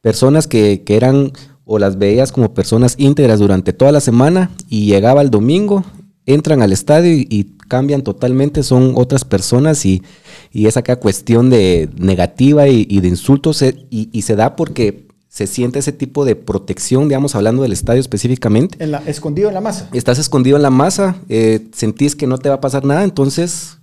[0.02, 1.32] personas que, que eran
[1.66, 5.84] o las veías como personas íntegras durante toda la semana y llegaba el domingo
[6.26, 10.04] entran al estadio y, cambian totalmente, son otras personas y,
[10.52, 15.80] y es acá cuestión de negativa y, de insultos y, se da porque se siente
[15.80, 18.84] ese tipo de protección, digamos, hablando del estadio específicamente.
[18.84, 19.90] En la, escondido en la masa.
[19.92, 23.80] Estás escondido en la masa, eh, sentís que no te va a pasar nada, entonces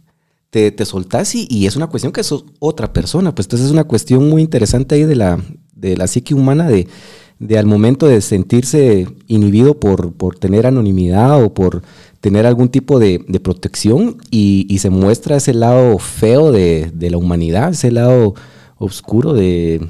[0.50, 3.34] te, te soltás y, es una cuestión que sos otra persona.
[3.34, 5.40] Pues entonces es una cuestión muy interesante ahí de la,
[5.74, 6.86] de la psique humana de,
[7.40, 11.82] de al momento de sentirse inhibido por, por tener anonimidad o por
[12.20, 17.90] tener algún tipo de, protección y, se muestra ese lado feo de, la humanidad, ese
[17.90, 18.34] lado
[18.76, 19.88] oscuro de,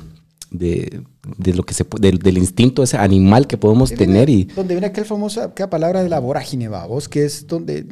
[0.51, 5.43] lo que se del, instinto ese animal que podemos tener y donde viene aquel famoso
[5.43, 7.87] aquella palabra de la vorágine vos que es donde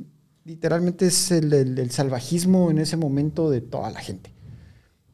[0.44, 4.32] literalmente es el, salvajismo en ese momento de toda la gente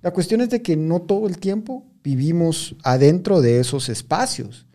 [0.01, 4.67] La cuestión es de que no todo el tiempo vivimos adentro de esos espacios.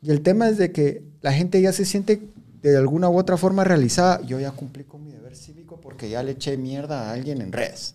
[0.00, 2.28] Y el tema es de que la gente ya se siente
[2.70, 4.20] de alguna u otra forma realizada.
[4.22, 7.52] Yo ya cumplí con mi deber cívico porque ya le eché mierda a alguien en
[7.52, 7.94] redes.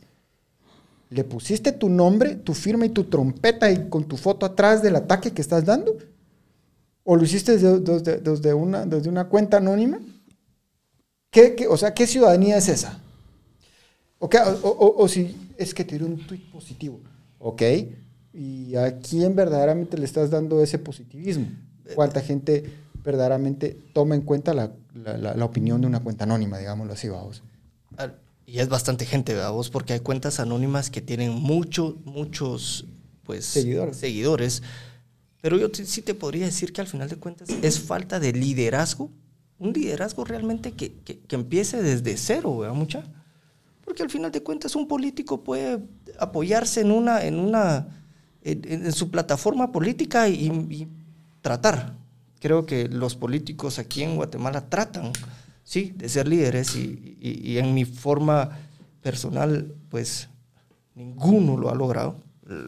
[1.10, 4.96] Le pusiste tu nombre, tu firma y tu trompeta y con tu foto atrás del
[4.96, 5.98] ataque que estás dando.
[7.04, 10.00] ¿O lo hiciste desde, una, desde una cuenta anónima?
[11.32, 13.02] ¿Qué, o sea, ¿qué ciudadanía es esa?
[14.20, 14.30] O,
[14.98, 17.00] o, si es que dio un tweet positivo.
[17.40, 17.64] Ok.
[18.34, 21.48] ¿Y a quién verdaderamente le estás dando ese positivismo?
[21.96, 22.72] ¿Cuánta gente
[23.04, 27.44] verdaderamente toma en cuenta la, la, opinión de una cuenta anónima, digámoslo así, vamos?
[28.46, 32.86] Y es bastante gente, vos, porque hay cuentas anónimas que tienen muchos, muchos,
[33.24, 33.98] pues, seguidores.
[33.98, 34.64] seguidores.
[35.42, 39.10] Pero yo sí te podría decir que al final de cuentas es falta de liderazgo,
[39.58, 43.04] un liderazgo realmente que, que, que empiece desde cero, ¿verdad, mucha?
[43.86, 45.80] Porque al final de cuentas un político puede
[46.18, 47.88] apoyarse en una, en una,
[48.42, 50.88] en, su plataforma política y
[51.42, 52.00] tratar.
[52.40, 55.12] Creo que los políticos aquí en Guatemala tratan,
[55.64, 58.58] sí, de ser líderes y, en mi forma
[59.02, 60.30] personal, pues
[60.96, 62.24] ninguno lo ha logrado.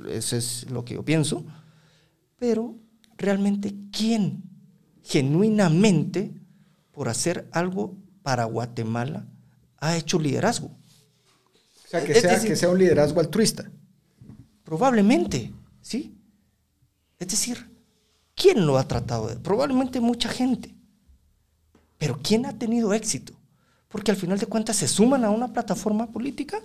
[0.09, 1.45] Eso es lo que yo pienso.
[2.37, 2.75] Pero
[3.17, 4.43] realmente, ¿quién
[5.03, 6.33] genuinamente,
[6.91, 9.25] por hacer algo para Guatemala,
[9.77, 10.67] ha hecho liderazgo?
[10.67, 13.71] O sea, que, sea, que sea un liderazgo altruista.
[14.63, 15.51] Probablemente,
[15.81, 16.15] ¿sí?
[17.19, 17.70] Es decir,
[18.41, 19.29] ¿Quién lo ha tratado?
[19.43, 20.73] Probablemente mucha gente.
[21.99, 23.33] Pero ¿quién ha tenido éxito?
[23.87, 26.59] Porque al final de cuentas se suman a una plataforma política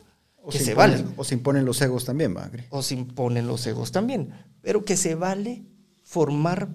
[0.51, 1.05] que se, vale.
[1.19, 2.67] O se imponen los egos también, Magre.
[2.71, 4.31] O se imponen los egos también.
[4.63, 5.67] Pero que se vale
[6.03, 6.71] formar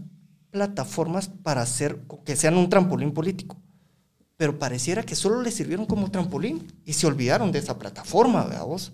[0.51, 3.57] plataformas para hacer que sean un trampolín político.
[4.37, 8.91] Pero pareciera que solo le sirvieron como trampolín y se olvidaron de esa plataforma, vos.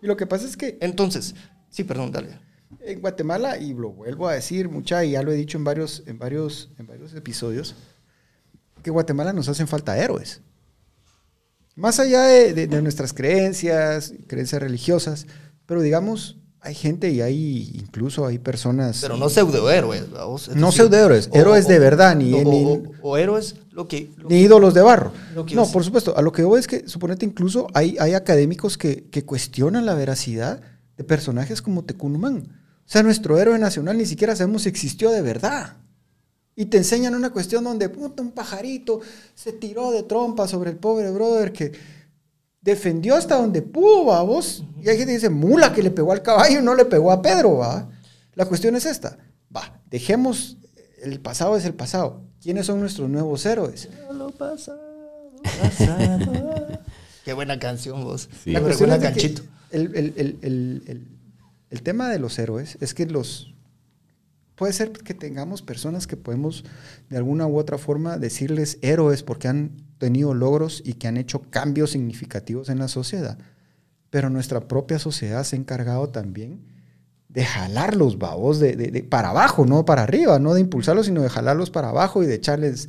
[0.00, 0.78] Y lo que pasa es que.
[0.80, 1.34] Entonces,
[1.68, 2.38] sí, perdón, dale
[2.80, 6.02] en Guatemala, y lo vuelvo a decir mucha, y ya lo he dicho en varios,
[6.06, 7.74] en varios, en varios episodios,
[8.82, 10.40] que Guatemala nos hacen falta héroes.
[11.76, 15.26] Más allá de, nuestras creencias, creencias religiosas,
[15.66, 19.00] pero digamos, hay gente y hay incluso hay personas.
[19.00, 20.04] Pero no pseudohéroes,
[20.54, 22.32] No pseudohéroes, héroes de verdad, ni,
[23.02, 25.12] o, héroes lo que, ni ídolos de barro.
[25.52, 26.16] No, por supuesto.
[26.16, 29.94] A lo que voy es que, suponete, incluso hay, hay académicos que, que cuestionan la
[29.94, 30.60] veracidad
[30.96, 32.63] de personajes como Tecunumán.
[32.86, 35.76] O sea, nuestro héroe nacional ni siquiera sabemos si existió de verdad.
[36.56, 39.00] Y te enseñan una cuestión donde puta, un pajarito
[39.34, 41.72] se tiró de trompa sobre el pobre brother que
[42.60, 44.22] defendió hasta donde pudo, ¿va?
[44.22, 44.64] Vos.
[44.80, 47.10] Y hay gente que dice, mula que le pegó al caballo y no le pegó
[47.10, 47.88] a Pedro, ¿va?
[48.34, 49.18] La cuestión es esta.
[49.54, 50.58] Va, dejemos,
[51.02, 52.22] el pasado es el pasado.
[52.40, 53.88] ¿Quiénes son nuestros nuevos héroes?
[54.12, 54.78] Lo pasado,
[55.60, 56.80] pasado.
[57.24, 58.28] Qué buena canción vos.
[58.44, 59.42] La cuestión es canchito.
[59.70, 61.13] el, el, el,
[61.74, 63.52] el tema de los héroes es que los...
[64.54, 66.64] Puede ser que tengamos personas que podemos
[67.10, 71.42] de alguna u otra forma decirles héroes porque han tenido logros y que han hecho
[71.50, 73.38] cambios significativos en la sociedad.
[74.10, 76.64] Pero nuestra propia sociedad se ha encargado también
[77.28, 81.28] de jalarlos, babos, de, de, para abajo, no para arriba, no de impulsarlos, sino de
[81.28, 82.88] jalarlos para abajo y de echarles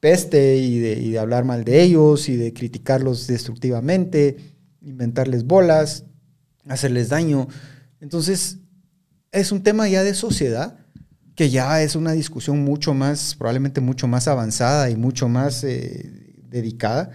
[0.00, 4.38] peste y de, y de hablar mal de ellos y de criticarlos destructivamente,
[4.80, 6.06] inventarles bolas,
[6.70, 7.48] hacerles daño.
[8.00, 8.58] Entonces,
[9.32, 10.78] es un tema ya de sociedad
[11.34, 16.34] que ya es una discusión mucho más, probablemente mucho más avanzada y mucho más eh,
[16.48, 17.10] dedicada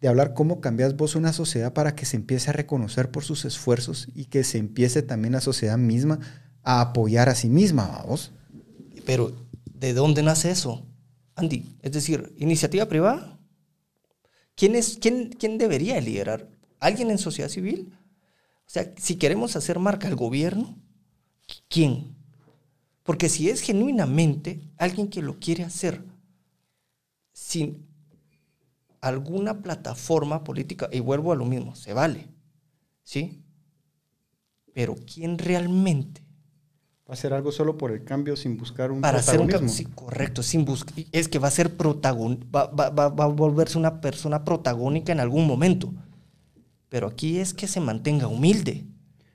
[0.00, 3.44] de hablar cómo cambias vos una sociedad para que se empiece a reconocer por sus
[3.44, 6.20] esfuerzos y que se empiece también la sociedad misma
[6.62, 8.32] a apoyar a sí misma, vos.
[9.04, 9.32] Pero,
[9.64, 10.86] ¿de dónde nace eso,
[11.34, 11.76] Andy?
[11.82, 13.38] Es decir, iniciativa privada.
[14.54, 16.48] ¿Quién, es, quién, quién debería liderar?
[16.80, 17.92] ¿Alguien en sociedad civil?
[18.66, 20.76] O sea, si queremos hacer marca al gobierno,
[21.68, 22.16] ¿quién?
[23.02, 26.04] Porque si es genuinamente alguien que lo quiere hacer
[27.32, 27.86] sin
[29.00, 32.28] alguna plataforma política, y vuelvo a lo mismo, se vale,
[33.04, 33.44] ¿sí?
[34.72, 36.26] Pero ¿quién realmente
[37.08, 39.68] Va a hacer algo solo por el cambio sin buscar un para Hacer un cambio,
[39.68, 40.92] sí, correcto, sin buscar.
[41.12, 45.20] Es que va a ser protagonista, va, va, va, a volverse una persona protagónica en
[45.20, 45.94] algún momento.
[46.88, 48.86] Pero aquí es que se mantenga humilde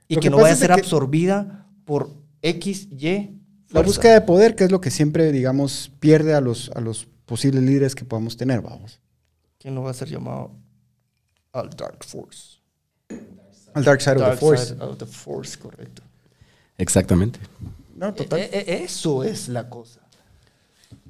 [0.07, 3.39] y que, no vaya a ser absorbida por X, Y.
[3.69, 7.07] La búsqueda de poder, que es lo que siempre, digamos, pierde a los, a los
[7.25, 8.99] posibles líderes que podamos tener, vamos.
[9.57, 10.51] ¿Quién no va a ser llamado
[11.53, 12.57] al Dark Force?
[13.73, 14.65] Al Dark Side of the Force.
[14.65, 16.01] Side of the Force, correcto.
[16.77, 17.39] Exactamente.
[17.95, 18.39] No, total.
[18.39, 20.01] E, e, eso es la cosa.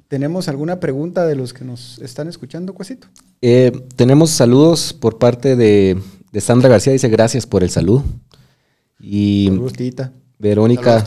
[0.08, 3.08] ¿Tenemos alguna pregunta de los que nos están escuchando, Cuasito?
[3.40, 5.98] Eh, tenemos saludos por parte de
[6.32, 8.02] de Sandra García dice gracias por el saludo.
[8.98, 9.52] Y
[10.38, 11.04] Verónica,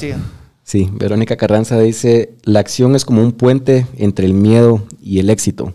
[0.63, 5.29] sí, Verónica Carranza dice la acción es como un puente entre el miedo y el
[5.29, 5.73] éxito.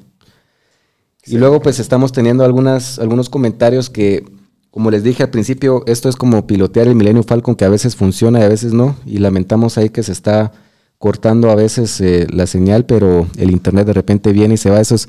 [1.27, 4.25] Y luego pues estamos teniendo algunas, algunos comentarios que,
[4.71, 7.95] como les dije al principio, esto es como pilotear el Millennium Falcon que a veces
[7.95, 8.97] funciona y a veces no.
[9.05, 10.53] Y lamentamos ahí que se está
[10.99, 14.81] cortando a veces eh, la señal, pero el internet de repente viene y se va.
[14.81, 15.09] Eso es,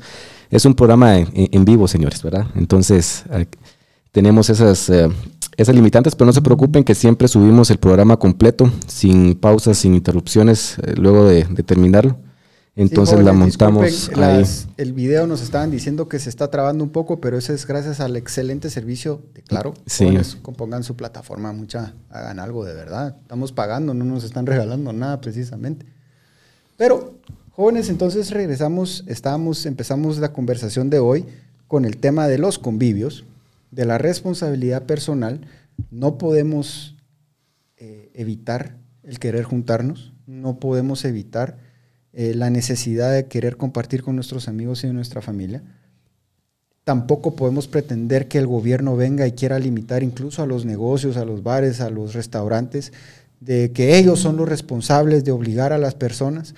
[0.50, 2.46] es un programa en, vivo, señores, ¿verdad?
[2.54, 3.24] Entonces
[4.12, 5.08] tenemos esas, eh,
[5.56, 9.94] esas limitantes, pero no se preocupen que siempre subimos el programa completo, sin pausas, sin
[9.94, 12.18] interrupciones, eh, luego de, de terminarlo.
[12.74, 14.44] Entonces la montamos ahí.
[14.78, 18.00] el video nos estaban diciendo que se está trabando un poco, pero eso es gracias
[18.00, 19.74] al excelente servicio de Claro.
[19.84, 20.16] Sí.
[20.40, 23.16] compongan su plataforma, mucha, hagan algo de verdad.
[23.20, 25.84] Estamos pagando, no nos están regalando nada precisamente.
[26.78, 27.18] Pero,
[27.50, 31.26] jóvenes, entonces regresamos, estábamos, empezamos la conversación de hoy
[31.68, 33.26] con el tema de los convivios,
[33.72, 35.40] de la responsabilidad personal.
[35.90, 36.94] No podemos
[37.76, 41.58] eh, evitar el querer juntarnos, no podemos evitar
[42.12, 45.64] eh, la necesidad de querer compartir con nuestros amigos y nuestra familia.
[46.84, 51.24] Tampoco podemos pretender que el gobierno venga y quiera limitar incluso a los negocios, a
[51.24, 52.92] los bares, a los restaurantes,
[53.40, 56.54] de que ellos son los responsables de obligar a las personas,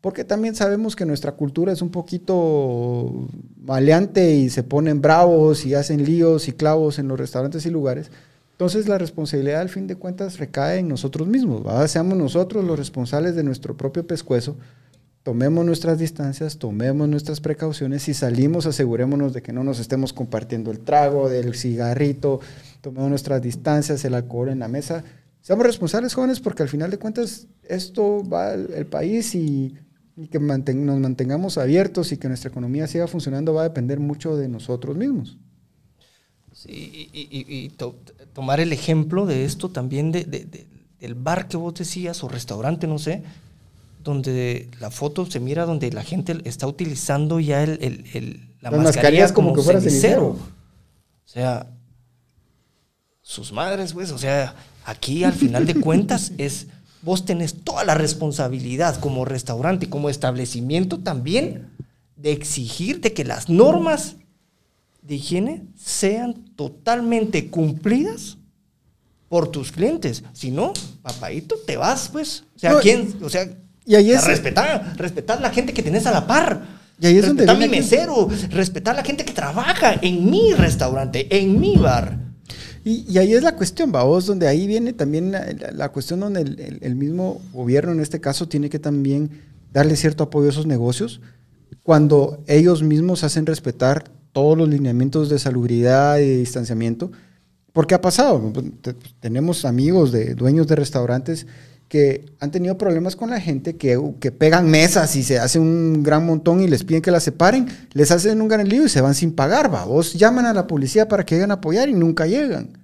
[0.00, 3.28] porque también sabemos que nuestra cultura es un poquito
[3.60, 8.10] maleante y se ponen bravos y hacen líos y clavos en los restaurantes y lugares.
[8.52, 13.34] Entonces la responsabilidad al fin de cuentas recae en nosotros mismos, seamos nosotros los responsables
[13.36, 14.56] de nuestro propio pescuezo
[15.28, 20.70] tomemos nuestras distancias, tomemos nuestras precauciones y salimos, asegurémonos de que no nos estemos compartiendo
[20.70, 22.40] el trago, del cigarrito,
[22.80, 25.04] tomemos nuestras distancias, el alcohol en la mesa.
[25.42, 29.74] Seamos responsables, jóvenes, porque al final de cuentas esto va al país y,
[30.26, 34.48] que nos mantengamos abiertos y que nuestra economía siga funcionando va a depender mucho de
[34.48, 35.38] nosotros mismos.
[36.52, 37.70] Sí, y,
[38.32, 40.24] tomar el ejemplo de esto también de,
[41.00, 43.22] del bar que vos decías o restaurante, no sé,
[44.02, 49.32] donde la foto se mira donde la gente está utilizando ya el, el, la mascarilla
[49.32, 50.30] como, que fuera cenicero.
[50.30, 50.38] O
[51.30, 51.70] sea,
[53.22, 54.54] sus madres, pues, o sea,
[54.84, 56.68] aquí al final de cuentas es,
[57.08, 61.70] vos tenés toda la responsabilidad como restaurante y como establecimiento también
[62.16, 64.16] de exigir de que las normas
[65.00, 68.36] de higiene sean totalmente cumplidas
[69.30, 70.22] por tus clientes.
[70.34, 72.44] Si no, papadito, te vas, pues.
[72.54, 73.14] O sea, ¿quién?
[73.22, 73.48] O sea,
[73.86, 74.26] y ahí es.
[74.26, 76.62] Respetar, respetar la gente que tenés a la par.
[77.00, 81.26] Y ahí es respetar donde mi mesero, respetar la gente que trabaja en mi restaurante,
[81.38, 82.18] en mi bar.
[82.84, 86.40] Y, ahí es la cuestión, vos, donde ahí viene también la, cuestión donde
[86.80, 89.30] el, mismo gobierno, en este caso, tiene que también
[89.72, 91.20] darle cierto apoyo a esos negocios
[91.82, 97.10] cuando ellos mismos hacen respetar todos los lineamientos de salubridad y de distanciamiento.
[97.72, 98.52] Porque ha pasado,
[99.20, 101.46] tenemos amigos de dueños de restaurantes
[101.88, 106.02] que han tenido problemas con la gente, que, que, pegan mesas y se hace un
[106.02, 109.00] gran montón y les piden que las separen, les hacen un gran lío y se
[109.00, 109.84] van sin pagar, va.
[109.86, 112.78] Vos llaman a la policía para que lleguen a apoyar y nunca llegan.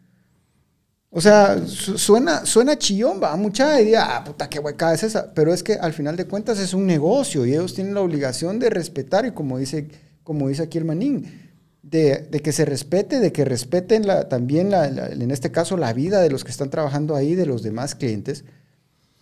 [1.10, 5.32] O sea, suena, suena chillón, va, mucha idea, ah, puta, qué hueca es esa.
[5.34, 8.58] Pero es que al final de cuentas es un negocio y ellos tienen la obligación
[8.58, 9.86] de respetar y como dice,
[10.22, 11.52] como dice aquí el manín,
[11.82, 16.42] de, que se respete, de que respeten también, en este caso, la vida de los
[16.42, 18.44] que están trabajando ahí, de los demás clientes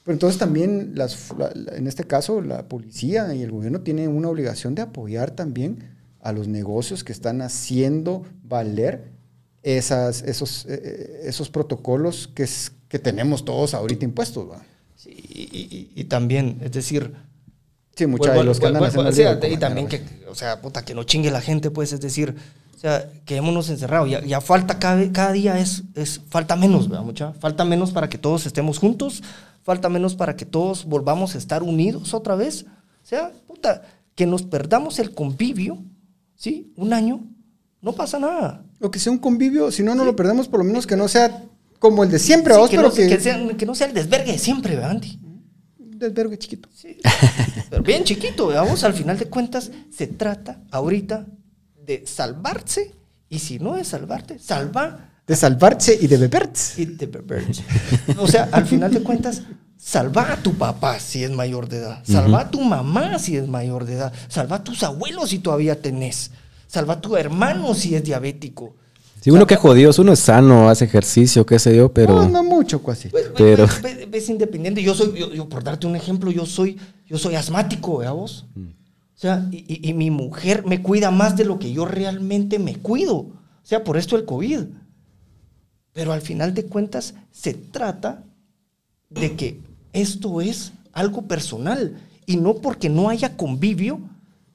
[0.05, 1.33] pero entonces también, las,
[1.75, 6.33] en este caso, la policía y el gobierno tienen una obligación de apoyar también a
[6.33, 9.13] los negocios que están haciendo valer
[9.63, 12.49] esas, esos, eh, eh, esos protocolos que,
[12.89, 14.49] que tenemos todos ahorita impuestos.
[14.97, 17.13] Sí, y, también, es decir...
[17.95, 19.47] Sí, muchos de los que andan haciendo...
[19.47, 22.35] y también que, o sea, puta, que no chingue la gente, pues, es decir,
[22.75, 24.11] o sea, quedémonos encerrados.
[24.11, 27.33] Ya, ya falta cada, cada día, es, es, falta menos, ¿verdad, mucha?
[27.35, 29.23] Falta menos para que todos estemos juntos,
[29.63, 32.67] falta menos para que todos volvamos a estar unidos otra vez.
[33.03, 33.83] O sea, puta,
[34.15, 35.83] que nos perdamos el convivio,
[36.35, 36.73] ¿sí?
[36.77, 37.25] Un año,
[37.81, 38.65] no pasa nada.
[38.81, 41.09] O que sea un convivio, si no, no lo perdemos, por lo menos que no
[41.09, 41.45] sea
[41.79, 43.19] como el de siempre, que, no, que...
[43.21, 45.19] sea, el desvergue de siempre, ¿verdad, Andy?
[45.79, 46.69] Desvergue chiquito.
[46.73, 46.99] Sí,
[47.71, 51.27] pero bien chiquito, vamos, al final de cuentas, se trata ahorita
[51.85, 52.95] de salvarse,
[53.29, 56.83] y si no es salvarte, salva de salvarse y de beberse.
[56.83, 57.65] Y de beberse.
[58.19, 59.43] o sea, al final de cuentas,
[59.79, 62.05] salva a tu papá si es mayor de edad.
[62.05, 64.13] Salva a tu mamá si es mayor de edad.
[64.29, 66.33] Salva a tus abuelos si todavía tenés.
[66.67, 68.75] Salva a tu hermano si es diabético.
[69.23, 72.15] Si uno que jodido, uno es sano, hace ejercicio, qué sé yo, pero...
[72.15, 73.09] No, no mucho, casi.
[73.09, 73.67] Pues, pues, pero...
[73.83, 74.83] Ves, ves, independiente.
[74.83, 76.77] Yo soy, yo, por darte un ejemplo, yo soy,
[77.07, 78.47] yo soy asmático, ¿verdad vos?
[78.55, 78.67] Mm.
[78.67, 82.77] O sea, y, y, mi mujer me cuida más de lo que yo realmente me
[82.77, 83.15] cuido.
[83.63, 84.65] O sea, por esto el COVID.
[85.93, 88.23] Pero al final de cuentas se trata
[89.11, 89.61] de que
[89.93, 94.01] esto es algo personal y no porque no haya convivio,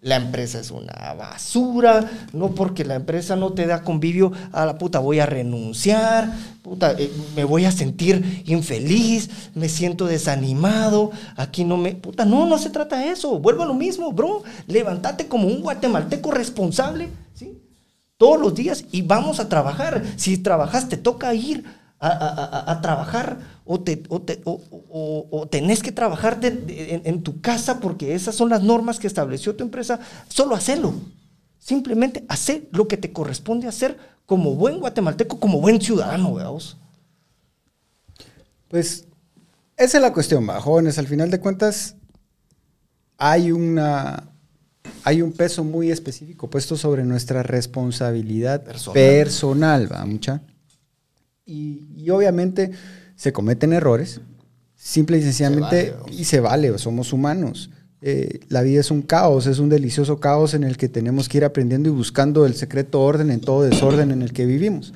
[0.01, 4.77] la empresa es una basura, no porque la empresa no te da convivio, a la
[4.77, 11.63] puta voy a renunciar, puta, eh, me voy a sentir infeliz, me siento desanimado, aquí
[11.63, 15.27] no me, puta, no, no se trata de eso, vuelvo a lo mismo, bro, levántate
[15.27, 17.09] como un guatemalteco responsable.
[18.17, 21.65] Todos los días y vamos a trabajar, si trabajas te toca ir
[21.99, 28.63] a, trabajar o, te, o, tenés que trabajar en, tu casa porque esas son las
[28.63, 29.99] normas que estableció tu empresa,
[30.29, 30.93] solo hacelo.
[31.59, 36.77] Simplemente hacer lo que te corresponde hacer como buen guatemalteco, como buen ciudadano, veamos.
[38.67, 39.07] Pues
[39.75, 40.97] esa es la cuestión, jóvenes.
[40.97, 41.95] Al final de cuentas,
[43.17, 44.31] hay una
[45.07, 50.41] hay un peso muy específico puesto sobre nuestra responsabilidad personal, personal ¿va, mucha?
[51.45, 52.71] Y, obviamente
[53.15, 54.19] se cometen errores,
[54.75, 57.69] simple y sencillamente, y se vale, somos humanos.
[58.01, 61.37] Eh, la vida es un caos, es un delicioso caos en el que tenemos que
[61.37, 64.93] ir aprendiendo y buscando el secreto orden en todo desorden en el que vivimos.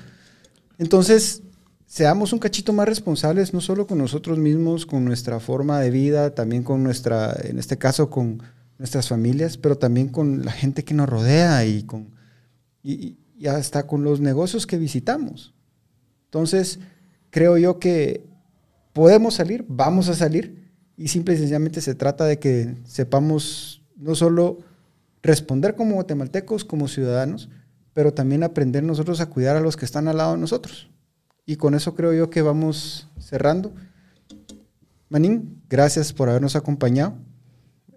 [0.77, 1.41] Entonces,
[1.87, 6.35] seamos un cachito más responsables, no solo con nosotros mismos, con nuestra forma de vida,
[6.35, 8.41] también con nuestra, en este caso, con
[8.81, 12.07] nuestras familias, pero también con la gente que nos rodea y, con,
[12.81, 13.15] y
[13.47, 15.53] hasta con los negocios que visitamos.
[16.25, 16.79] Entonces,
[17.29, 18.25] creo yo que
[18.91, 24.15] podemos salir, vamos a salir, y simple y sencillamente se trata de que sepamos no
[24.15, 24.57] solo
[25.21, 27.49] responder como guatemaltecos, como ciudadanos,
[27.93, 30.89] pero también aprender nosotros a cuidar a los que están al lado de nosotros.
[31.45, 33.73] Y con eso creo yo que vamos cerrando.
[35.07, 37.13] Manín, gracias por habernos acompañado.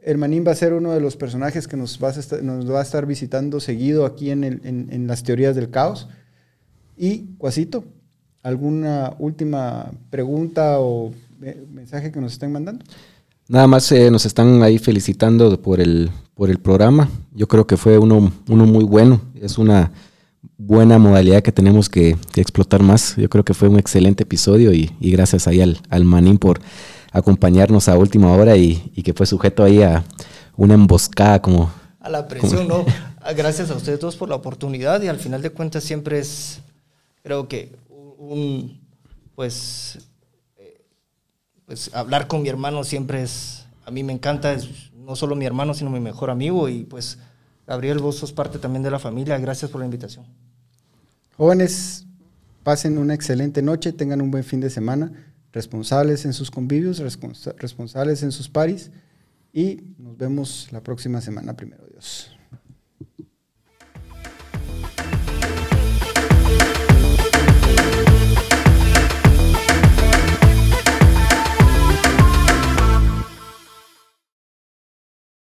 [0.04, 2.70] El Manín va a ser uno de los personajes que nos va a estar, nos
[2.70, 6.08] va a estar visitando seguido aquí en, en las teorías del caos.
[6.96, 7.84] Y Cuasito,
[8.44, 11.12] ¿Alguna última pregunta o
[11.72, 12.84] mensaje que nos estén mandando?
[13.48, 17.08] Nada más eh, nos están ahí felicitando por el, por el programa.
[17.32, 19.22] Yo creo que fue uno, uno muy bueno.
[19.40, 19.92] Es una
[20.58, 23.16] buena modalidad que tenemos que, explotar más.
[23.16, 26.60] Yo creo que fue un excelente episodio y, gracias ahí al, al, Manín por
[27.14, 30.04] acompañarnos a última hora y, que fue sujeto ahí a
[30.56, 31.72] una emboscada como...
[32.00, 32.84] A la presión, ¿no?
[33.36, 36.60] Gracias a ustedes dos por la oportunidad y al final de cuentas siempre es,
[37.22, 37.74] creo que
[38.18, 38.80] un,
[39.36, 40.00] pues,
[40.56, 40.84] eh,
[41.64, 45.46] pues hablar con mi hermano siempre es, a mí me encanta, es no solo mi
[45.46, 47.18] hermano, sino mi mejor amigo y pues,
[47.64, 50.26] Gabriel, vos sos parte también de la familia, gracias por la invitación.
[51.36, 52.06] Jóvenes,
[52.64, 55.12] pasen una excelente noche, tengan un buen fin de semana,
[55.54, 56.98] responsables en sus convivios,
[57.58, 58.90] responsables en sus paris
[59.52, 62.33] y nos vemos la próxima semana, primero Dios.